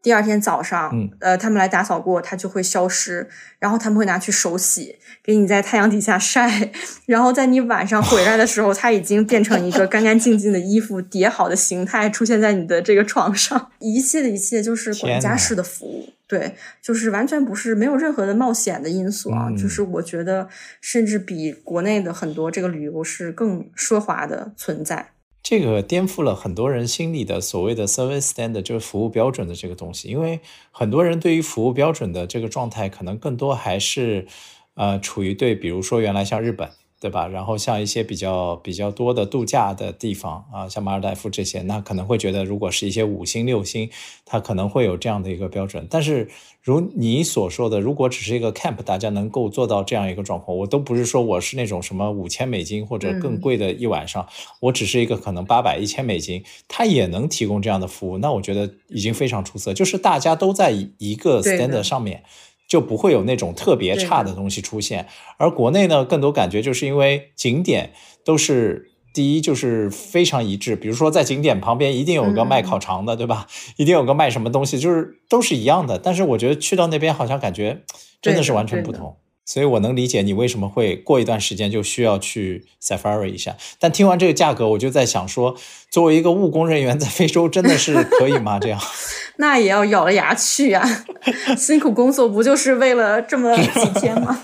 [0.05, 3.27] 第二天早上，呃，他们来打扫过，它就会消失，
[3.59, 6.71] 然后他们会拿去手洗，给你在太阳底下晒，
[7.07, 16.11] 然后在你晚上回来的时候，它已经变成一个干干净净的衣服叠好的形态，出现在你的这个床上，一切的一切就是管家式的服务。
[16.27, 20.47] 对，就是完全不是没有任何的冒险的因素啊，就是我觉得
[20.83, 25.14] 甚至比国内的很多这个旅游是更奢华的存在。
[25.45, 30.09] 这个颠覆了很多人心里的所谓的 service standard，就是服务标准的这个东西。
[30.09, 30.41] 因为
[30.73, 34.27] 很多人对于服务标准的这个状态，可能更多还是
[34.75, 36.71] 呃处于对，比如说原来像日本。
[37.01, 37.29] 对吧？
[37.29, 43.91] 然后像一些比较比较多的度假的地方啊，像马尔代夫这些，那可能会觉得，如果是一些五星六星，
[44.25, 45.87] 它可能会有这样的一个标准。
[45.91, 46.31] 但是
[46.65, 54.27] 如你所说的，如果只是一个 camp，大家能够做到这样一个状况，我都不是说我是那种什么五千美金或者更贵的一晚上，
[54.61, 59.75] 我只是一个可能八百一千美金，它也能提供这样的服务，那我觉得已经非常出色。
[59.75, 62.25] 就是大家都在一个 standard 上面。
[62.67, 65.07] 就不会有那种特别差的东西出现，
[65.37, 67.93] 而国内呢，更多感觉就是因为景点
[68.25, 73.47] 都是第一就是非常一致，比如说在景点旁边一定有个卖烤肠的，对吧？
[73.77, 75.97] 一定有个卖什么东西，就是都是一样的。
[75.99, 77.83] 但是我觉得去到那边好像感觉
[78.21, 79.17] 真的是完全不同。
[79.47, 83.55] 所以我能理解你为什么会过一段时间就需要去 Safari 一下。
[83.79, 85.55] 但听完这个价格，我就在想说，
[85.91, 88.59] 作为一个务工人员在非洲真的是可以吗？
[88.59, 88.81] 这样？
[89.37, 91.05] 那也要咬了牙去呀，
[91.59, 94.41] 辛苦工作不就是为了这么几天吗？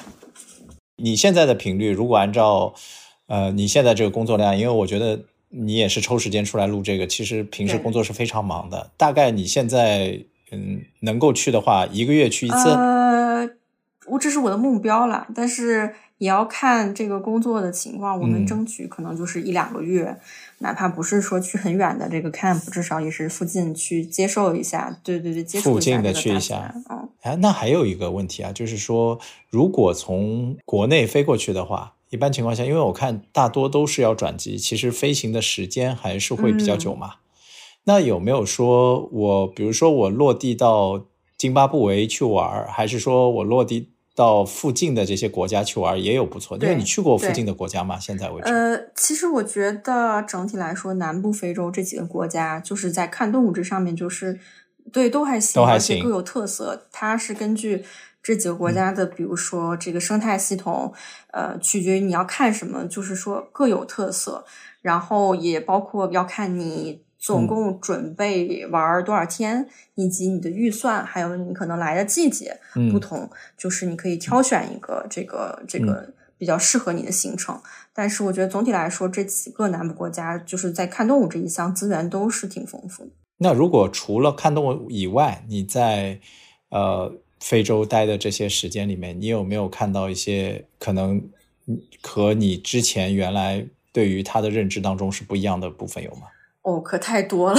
[1.03, 2.75] 你现在的频率，如果按照
[3.31, 8.91] 呃你现在这个工作量，因为我觉得你也是抽时间出来录这个，其实平时工作是非常忙的。
[8.97, 10.21] 大概你现在
[10.51, 12.71] 嗯能够去的话，一个月去一次？
[12.71, 13.49] 呃，
[14.07, 18.19] 我这是我的目标了，但是也要看这个工作的情况。
[18.21, 20.19] 我们争取可能就是一两个月，
[20.59, 24.99] 哪怕不是说去很远的这个 camp，至少也是附近去接受一下。
[25.05, 26.75] 对对对，接触附近的去一下。
[26.91, 37.15] 嗯，哎，那还有一个问题啊，就是说，如果从国内飞过去的话，一般情况下，因为我看大多都是要转机，其实飞行的时间还是会比较久嘛。
[37.85, 41.07] 那有没有说我，比如说我落地到
[41.39, 43.89] 津巴布韦去玩，还是说我落地？
[44.13, 47.99] 到附近的这些国家去玩也有不错，因为你去过附近的国家吗？
[47.99, 54.39] 现在为止，呃，其实我觉得整体来说，南部非洲这几个国家，就是在看动物这上面，就是
[54.93, 56.87] 对都还行，都还行各有特色。
[56.93, 57.83] 它是根据
[58.23, 60.93] 这几个国家的，比如说这个生态系统，
[61.33, 64.45] 呃，取决于你要看什么，就是说各有特色，
[64.83, 67.05] 然后也包括要看你。
[67.23, 72.59] 总共准备玩多少天，以及你的预算，还有你可能来的季节
[72.91, 77.61] 不同，就是你可以挑选一个这个这个比较适合你的行程。
[77.93, 83.11] 但是我觉得总体来说，这几个南部国家就是在看动物这一项资源都是挺丰富的。
[83.37, 86.21] 那如果除了看动物以外，你在
[86.71, 91.21] 呃非洲待的这些时间里面，你有没有看到一些可能
[92.03, 96.29] 和你之前原来对于他的认知当中是不一样的部分有吗？
[96.63, 97.59] 哦，可太多了。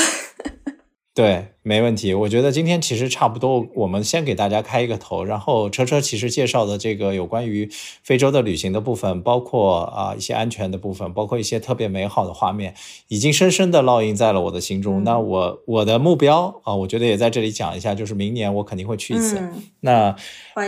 [1.14, 2.14] 对，没问题。
[2.14, 7.70] 我觉得今天其实差不多，我们先给大家开一个头，然后车车其实介绍的这个有关于
[8.01, 12.74] 非洲的旅行的部分，包括啊一些安全的部分，包括一些特别美好的画面，
[13.09, 15.03] 已经深深的烙印在了我的心中。
[15.03, 19.38] 那我我的目标啊，我觉得也在这里讲一下，就是明年我肯定会去一次。
[19.82, 20.16] 那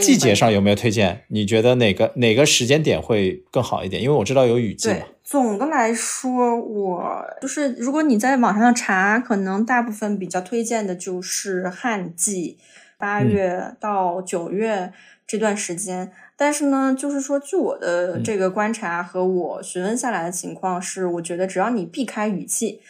[0.02, 1.24] 季节上有没有推荐？
[1.30, 4.04] 你觉得哪个哪个时间点会更好一点？
[4.04, 4.98] 因为我知道有雨季嘛。
[5.34, 12.60] 总的来说，我就是如果你在网上查，可能大部分比较推荐的就是旱季，
[13.00, 14.94] 八月到九月
[15.26, 16.12] 这段时间。
[16.38, 22.82] 但是呢，就是说，据我的这个观察和我询问下来的情况是，我觉得只要你避开雨季。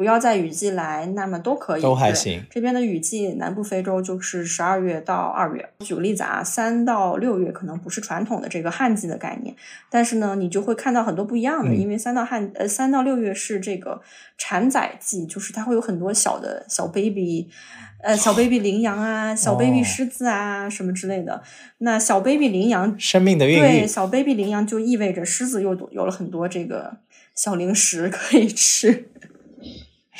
[0.00, 1.82] 不要在雨季来，那么都可以。
[1.82, 2.42] 都还行。
[2.48, 5.68] 这边的雨季，南部非洲就是十二月到二月。
[5.80, 9.54] 举个例子啊，三到六月可能不是传统的这个旱季的概念，
[9.90, 11.74] 但是呢，你就会看到很多不一样的。
[11.74, 14.00] 因为三到旱呃三到六月是这个
[14.38, 17.50] 产崽季，就是它会有很多小的小 baby，
[18.02, 21.42] 呃小 baby 羚羊啊，小 baby 狮子啊什么之类的。
[21.76, 26.96] 那小 baby 羚羊生命的孕育，对小 baby 羚羊就意味着狮子又有了很多这个
[27.34, 29.10] 小零食可以吃。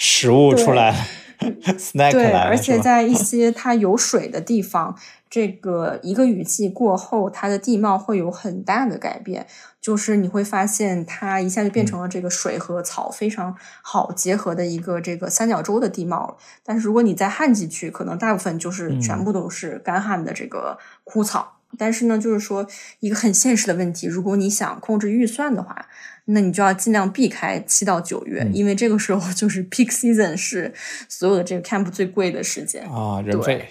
[0.03, 1.09] 食物出来，
[1.77, 4.97] snack 对，而且 在一些它有水的地方，
[5.29, 9.47] 这个一个雨季过后，它的地貌会有很大的改变。
[9.79, 16.37] 就是你会发现，它一下就变成了这个水和草非常好结合的一个这个三角洲的地貌了。
[16.65, 21.59] 但是如果你在旱季去，可能大部分就是全部都是干旱的这个枯草。
[21.79, 22.67] 但是呢，就是说
[23.01, 25.87] 一个很现实的问题，如果你想控制预算的话。
[26.33, 30.73] 那你就要尽量避开七到九月，因为这个时候就是 peak season，是
[31.09, 33.69] 所有的这个 camp 最贵的时间啊，人费。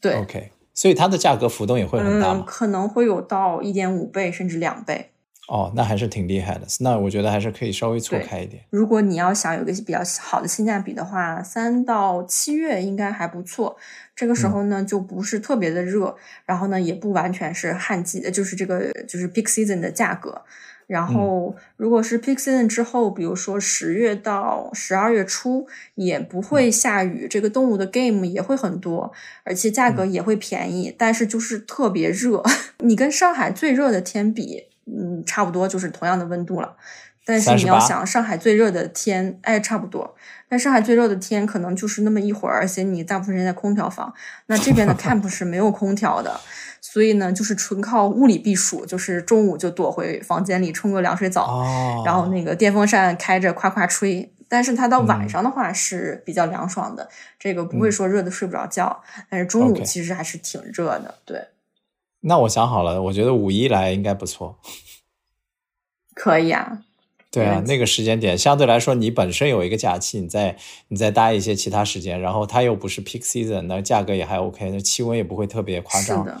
[0.00, 2.44] 对，OK，所以它的价格浮动也会很大吗？
[2.46, 5.10] 可能会有到一点五倍甚至两倍。
[5.46, 6.66] 哦，那还是挺厉害的。
[6.80, 8.64] 那我觉得还是可以稍微错开一点。
[8.70, 13.76] 如果你要想有个比较好的性价比的话，三到七月应该还不错。
[14.16, 16.16] 这个时候呢，就不是特别的热，
[16.46, 20.40] 然后呢，也不完全是旱季的，就是这个就是 peak season 的价格。
[20.86, 29.12] 然后，如果是 peak season 之后，比如说十月到十二月初，也不会下雨，这个动物的 game 也会很多，
[29.44, 30.94] 而且价格也会便宜。
[30.96, 32.42] 但是就是特别热，
[32.80, 36.76] 你跟上海最热的天比，嗯，差不多就是同样的温度了。
[37.26, 40.14] 但是你要想上海最热的天，哎，差不多。
[40.46, 44.12] 但上海最热的天可能就是那么一会儿，而且你大部分人在空调房，
[44.46, 46.38] 那这边的 camp 是没有空调的。
[46.94, 51.60] 所以呢，就是纯靠物理避暑，就是中午就躲回房间里冲个凉水澡，
[52.06, 54.32] 然后那个电风扇开着夸夸吹。
[54.48, 59.02] 但是它到晚上的话是比较凉爽的，这个不会说热的睡不着觉。
[59.28, 61.48] 但是中午其实还是挺热的，对。
[62.20, 64.60] 那我想好了，我觉得五一来应该不错。
[66.14, 66.78] 可以啊。
[67.32, 76.24] 对啊，那个时间点相对来说，你本身有一个假期，你再你再搭一些其他时间，然后它又不是 peak season，那价格也还 OK，那气温也不会特别夸张。
[76.24, 76.40] 是的，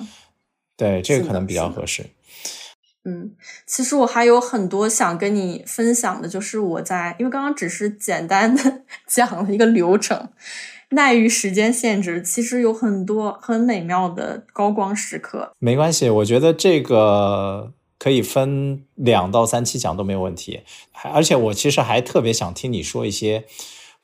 [0.76, 2.06] 对，这个可能比较合适。
[3.06, 3.32] 嗯，
[3.66, 10.30] 其实我还有很多想跟你分享的，就是我在，因为刚刚只是简单的 讲了一个流程，
[10.96, 15.52] 碍于时间限制，其实有很多很美妙的高光时刻。
[15.58, 20.62] 没关系，我觉得这个可以分两到三期讲都没有问题。
[20.90, 23.44] 还而且我其实还特别想听你说一些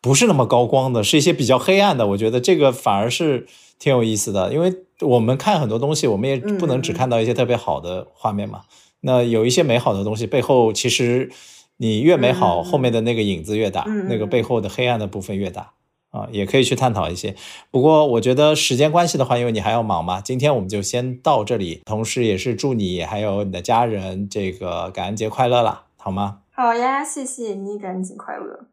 [0.02, 2.08] 不是那么高光的，是一些比较黑暗的。
[2.08, 3.46] 我觉得这个反而是
[3.80, 8.60] 挺有意思的，因为我们看很多东西，我们也不能只看到一些特别好的画面嘛。
[9.00, 11.32] 那有一些美好的东西背后，其实
[11.78, 15.72] 你越美好，后面的那个影子越大，那个背后的黑暗的部分越大。
[16.10, 17.36] 啊，也可以去探讨一些。
[17.70, 21.82] 不过我觉得时间关系的话，因为你还要忙嘛，今天我们就先到这里。
[21.84, 26.40] 同时，也是祝你还有你的家人这个感恩节快乐啦，好吗？
[26.50, 28.66] 好呀，谢谢你，感恩节快乐，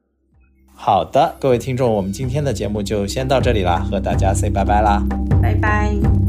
[0.79, 5.03] 好的，各位听众，我们今天的节目就先到这里啦，和大家 say 拜拜啦。
[5.41, 6.26] 拜拜。